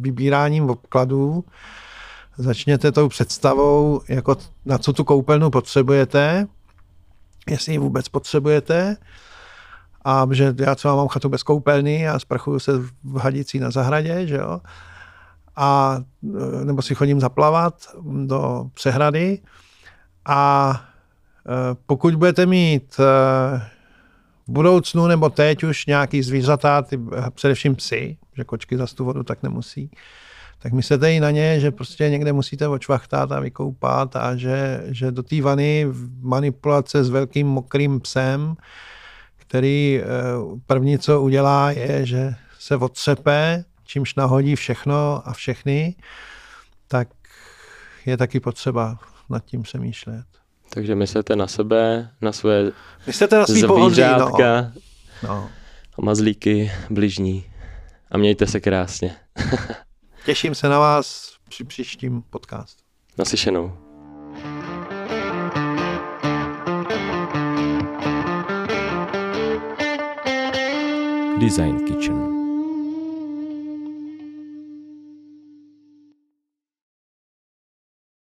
vybíráním 0.01 0.71
obkladů. 0.71 1.45
Začněte 2.39 2.93
tou 2.93 3.09
představou, 3.09 4.01
jako 4.09 4.37
na 4.65 4.79
co 4.79 4.93
tu 4.93 5.05
koupelnu 5.05 5.51
potřebujete, 5.51 6.47
jestli 7.51 7.73
ji 7.73 7.79
vůbec 7.79 8.09
potřebujete 8.09 8.97
a 10.09 10.27
že 10.31 10.55
já 10.59 10.75
třeba 10.75 10.97
mám 10.97 11.09
chatu 11.09 11.29
bez 11.29 11.43
koupelny 11.43 12.09
a 12.09 12.19
sprchuju 12.19 12.59
se 12.59 12.73
v 13.05 13.17
hadicí 13.17 13.59
na 13.59 13.71
zahradě, 13.71 14.27
že 14.27 14.37
jo, 14.37 14.61
a 15.57 15.99
nebo 16.65 16.83
si 16.83 16.95
chodím 16.95 17.21
zaplavat 17.21 17.75
do 18.27 18.67
přehrady. 18.75 19.39
A 20.27 20.71
e, 21.47 21.77
pokud 21.87 22.15
budete 22.15 22.47
mít 22.47 22.97
e, 23.01 23.05
v 24.47 24.53
budoucnu 24.53 25.07
nebo 25.07 25.31
teď 25.31 25.65
už 25.65 25.87
nějaký 25.87 26.23
zvířata, 26.23 26.83
ty, 26.83 27.01
především 27.35 27.75
psy, 27.75 28.17
že 28.37 28.45
kočky 28.45 28.77
za 28.77 28.87
tu 28.87 29.05
vodu 29.05 29.23
tak 29.23 29.43
nemusí, 29.43 29.91
tak 30.59 30.73
myslete 30.73 31.13
i 31.13 31.21
na 31.21 31.31
ně, 31.31 31.61
že 31.61 31.71
prostě 31.71 32.11
někde 32.11 32.33
musíte 32.33 32.69
očvachtat 32.69 33.33
a 33.33 33.41
vykoupat 33.41 34.17
a 34.17 34.37
že, 34.37 34.83
že 34.87 35.11
do 35.11 35.23
té 35.23 35.43
vany 35.43 35.87
manipulace 36.21 37.05
s 37.05 37.11
velkým 37.11 37.47
mokrým 37.47 38.01
psem 38.01 38.57
který 39.49 40.01
eh, 40.01 40.05
první, 40.67 40.99
co 40.99 41.23
udělá, 41.23 41.71
je, 41.71 42.07
že 42.07 42.35
se 42.59 42.77
odsepe, 42.77 43.65
čímž 43.85 44.15
nahodí 44.15 44.57
všechno 44.57 45.23
a 45.25 45.33
všechny, 45.33 45.95
tak 46.89 47.09
je 48.07 48.17
taky 48.17 48.41
potřeba 48.41 48.99
nad 49.31 49.45
tím 49.45 49.63
přemýšlet. 49.63 50.25
Takže 50.71 50.95
myslete 50.95 51.37
na 51.37 51.47
sebe, 51.47 52.11
na 52.21 52.33
své 52.33 52.73
myslete 53.07 53.39
na 53.39 53.47
svý 53.47 53.61
zvířátka 53.61 54.73
no. 55.23 55.29
no. 55.29 55.51
a 55.99 56.03
mazlíky 56.03 56.73
bližní. 56.91 57.45
A 58.11 58.19
mějte 58.19 58.47
se 58.47 58.61
krásně. 58.61 59.17
Těším 60.25 60.55
se 60.55 60.69
na 60.69 60.79
vás 60.79 61.37
při 61.49 61.65
příštím 61.65 62.23
podcastu. 62.31 62.83
Naslyšenou. 63.19 63.86
Design 71.39 71.85
Kitchen. 71.85 72.36